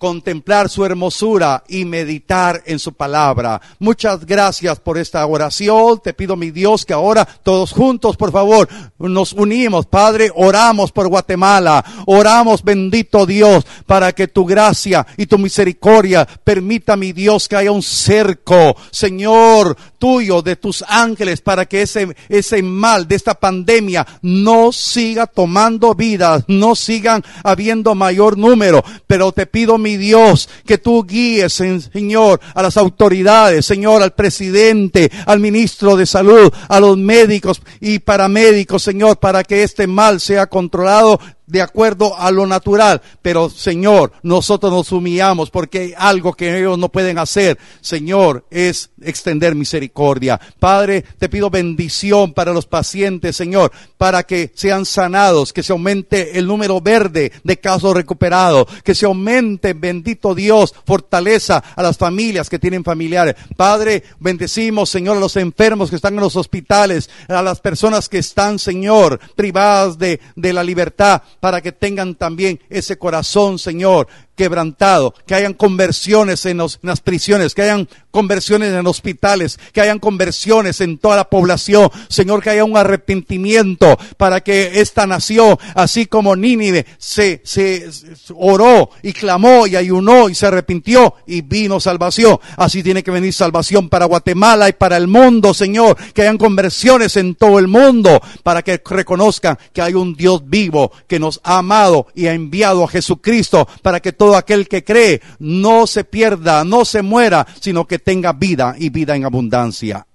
contemplar 0.01 0.67
su 0.67 0.83
hermosura 0.83 1.63
y 1.67 1.85
meditar 1.85 2.63
en 2.65 2.79
su 2.79 2.91
palabra. 2.91 3.61
Muchas 3.77 4.25
gracias 4.25 4.79
por 4.79 4.97
esta 4.97 5.23
oración. 5.27 6.01
Te 6.03 6.15
pido, 6.15 6.35
mi 6.35 6.49
Dios, 6.49 6.87
que 6.87 6.93
ahora 6.93 7.23
todos 7.23 7.71
juntos, 7.71 8.17
por 8.17 8.31
favor, 8.31 8.67
nos 8.97 9.31
unimos. 9.31 9.85
Padre, 9.85 10.31
oramos 10.33 10.91
por 10.91 11.07
Guatemala. 11.07 11.85
Oramos, 12.07 12.63
bendito 12.63 13.27
Dios, 13.27 13.63
para 13.85 14.11
que 14.11 14.27
tu 14.27 14.43
gracia 14.43 15.05
y 15.17 15.27
tu 15.27 15.37
misericordia 15.37 16.27
permita, 16.43 16.97
mi 16.97 17.11
Dios, 17.11 17.47
que 17.47 17.57
haya 17.57 17.71
un 17.71 17.83
cerco, 17.83 18.75
Señor, 18.89 19.77
tuyo, 20.01 20.41
de 20.41 20.55
tus 20.55 20.83
ángeles, 20.87 21.41
para 21.41 21.67
que 21.67 21.83
ese, 21.83 22.15
ese 22.27 22.63
mal 22.63 23.07
de 23.07 23.15
esta 23.15 23.35
pandemia 23.35 24.05
no 24.23 24.71
siga 24.71 25.27
tomando 25.27 25.93
vidas, 25.93 26.43
no 26.47 26.75
sigan 26.75 27.23
habiendo 27.43 27.93
mayor 27.93 28.35
número. 28.35 28.83
Pero 29.05 29.31
te 29.31 29.45
pido, 29.45 29.77
mi 29.77 29.97
Dios, 29.97 30.49
que 30.65 30.79
tú 30.79 31.05
guíes, 31.05 31.53
Señor, 31.53 32.41
a 32.55 32.63
las 32.63 32.77
autoridades, 32.77 33.63
Señor, 33.63 34.01
al 34.01 34.13
presidente, 34.13 35.11
al 35.27 35.39
ministro 35.39 35.95
de 35.95 36.07
salud, 36.07 36.51
a 36.67 36.79
los 36.79 36.97
médicos 36.97 37.61
y 37.79 37.99
paramédicos, 37.99 38.81
Señor, 38.81 39.19
para 39.19 39.43
que 39.43 39.61
este 39.61 39.85
mal 39.85 40.19
sea 40.19 40.47
controlado 40.47 41.19
de 41.51 41.61
acuerdo 41.61 42.17
a 42.17 42.31
lo 42.31 42.47
natural. 42.47 43.01
Pero 43.21 43.49
Señor, 43.49 44.13
nosotros 44.23 44.71
nos 44.71 44.91
humillamos 44.93 45.49
porque 45.49 45.93
algo 45.97 46.33
que 46.33 46.57
ellos 46.57 46.77
no 46.77 46.89
pueden 46.89 47.17
hacer, 47.17 47.59
Señor, 47.81 48.45
es 48.49 48.89
extender 49.01 49.53
misericordia. 49.53 50.39
Padre, 50.59 51.03
te 51.19 51.27
pido 51.27 51.49
bendición 51.49 52.33
para 52.33 52.53
los 52.53 52.65
pacientes, 52.67 53.35
Señor, 53.35 53.71
para 53.97 54.23
que 54.23 54.51
sean 54.55 54.85
sanados, 54.85 55.51
que 55.51 55.61
se 55.61 55.73
aumente 55.73 56.39
el 56.39 56.47
número 56.47 56.79
verde 56.79 57.33
de 57.43 57.59
casos 57.59 57.93
recuperados, 57.93 58.67
que 58.83 58.95
se 58.95 59.05
aumente, 59.05 59.73
bendito 59.73 60.33
Dios, 60.33 60.73
fortaleza 60.85 61.61
a 61.75 61.83
las 61.83 61.97
familias 61.97 62.49
que 62.49 62.59
tienen 62.59 62.85
familiares. 62.85 63.35
Padre, 63.57 64.03
bendecimos, 64.19 64.89
Señor, 64.89 65.17
a 65.17 65.19
los 65.19 65.35
enfermos 65.35 65.89
que 65.89 65.97
están 65.97 66.13
en 66.13 66.21
los 66.21 66.37
hospitales, 66.37 67.09
a 67.27 67.41
las 67.41 67.59
personas 67.59 68.07
que 68.07 68.19
están, 68.19 68.57
Señor, 68.57 69.19
privadas 69.35 69.97
de, 69.97 70.21
de 70.37 70.53
la 70.53 70.63
libertad 70.63 71.23
para 71.41 71.59
que 71.59 71.73
tengan 71.73 72.15
también 72.15 72.61
ese 72.69 72.97
corazón, 72.97 73.59
Señor, 73.59 74.07
quebrantado, 74.41 75.13
que 75.27 75.35
hayan 75.35 75.53
conversiones 75.53 76.47
en, 76.47 76.57
las 76.57 77.01
prisiones, 77.01 77.53
que 77.53 77.61
hayan 77.61 77.87
conversiones 78.09 78.73
en 78.73 78.87
hospitales, 78.87 79.59
que 79.71 79.81
hayan 79.81 79.99
conversiones 79.99 80.81
en 80.81 80.97
toda 80.97 81.15
la 81.15 81.29
población. 81.29 81.91
Señor, 82.07 82.41
que 82.41 82.49
haya 82.49 82.63
un 82.63 82.75
arrepentimiento 82.75 83.99
para 84.17 84.41
que 84.41 84.81
esta 84.81 85.05
nación, 85.05 85.59
así 85.75 86.07
como 86.07 86.35
Nínive, 86.35 86.87
se, 86.97 87.41
se, 87.43 87.91
se 87.91 88.09
oró 88.35 88.89
y 89.03 89.13
clamó 89.13 89.67
y 89.67 89.75
ayunó 89.75 90.27
y 90.27 90.33
se 90.33 90.47
arrepintió 90.47 91.13
y 91.27 91.41
vino 91.41 91.79
salvación. 91.79 92.39
Así 92.57 92.81
tiene 92.81 93.03
que 93.03 93.11
venir 93.11 93.33
salvación 93.33 93.89
para 93.89 94.05
Guatemala 94.05 94.69
y 94.69 94.73
para 94.73 94.97
el 94.97 95.07
mundo, 95.07 95.53
Señor. 95.53 95.95
Que 96.15 96.23
hayan 96.23 96.39
conversiones 96.39 97.15
en 97.15 97.35
todo 97.35 97.59
el 97.59 97.67
mundo 97.67 98.19
para 98.41 98.63
que 98.63 98.81
reconozcan 98.83 99.59
que 99.71 99.83
hay 99.83 99.93
un 99.93 100.15
Dios 100.15 100.41
vivo 100.49 100.91
que 101.07 101.19
nos 101.19 101.39
ha 101.43 101.59
amado 101.59 102.07
y 102.15 102.25
ha 102.25 102.33
enviado 102.33 102.83
a 102.83 102.87
Jesucristo 102.87 103.67
para 103.83 103.99
que 103.99 104.13
todo 104.13 104.30
aquel 104.35 104.67
que 104.67 104.83
cree 104.83 105.21
no 105.39 105.87
se 105.87 106.03
pierda, 106.03 106.63
no 106.63 106.85
se 106.85 107.01
muera, 107.01 107.45
sino 107.59 107.87
que 107.87 107.99
tenga 107.99 108.33
vida 108.33 108.75
y 108.77 108.89
vida 108.89 109.15
en 109.15 109.25
abundancia. 109.25 110.07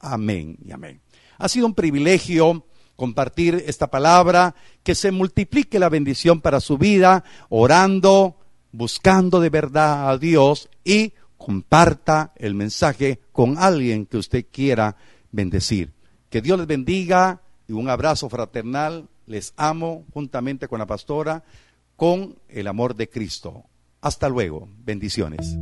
Amén 0.00 0.56
y 0.64 0.72
amén. 0.72 1.00
Ha 1.38 1.48
sido 1.48 1.66
un 1.66 1.74
privilegio 1.74 2.64
compartir 2.96 3.64
esta 3.66 3.88
palabra, 3.88 4.54
que 4.82 4.94
se 4.94 5.10
multiplique 5.10 5.78
la 5.78 5.88
bendición 5.88 6.40
para 6.40 6.60
su 6.60 6.78
vida, 6.78 7.24
orando, 7.48 8.36
buscando 8.70 9.40
de 9.40 9.50
verdad 9.50 10.10
a 10.10 10.18
Dios 10.18 10.68
y 10.84 11.12
comparta 11.36 12.32
el 12.36 12.54
mensaje 12.54 13.20
con 13.32 13.58
alguien 13.58 14.06
que 14.06 14.18
usted 14.18 14.46
quiera 14.52 14.96
bendecir. 15.32 15.92
Que 16.30 16.40
Dios 16.40 16.58
les 16.58 16.68
bendiga 16.68 17.42
y 17.66 17.72
un 17.72 17.88
abrazo 17.88 18.28
fraternal. 18.28 19.08
Les 19.26 19.52
amo 19.56 20.04
juntamente 20.12 20.68
con 20.68 20.78
la 20.78 20.86
pastora 20.86 21.42
con 21.96 22.38
el 22.48 22.66
amor 22.66 22.96
de 22.96 23.08
Cristo. 23.08 23.64
Hasta 24.00 24.28
luego. 24.28 24.68
Bendiciones. 24.78 25.56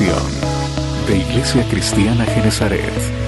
De 0.00 1.14
Iglesia 1.14 1.62
Cristiana 1.68 2.24
Genezaret. 2.24 3.19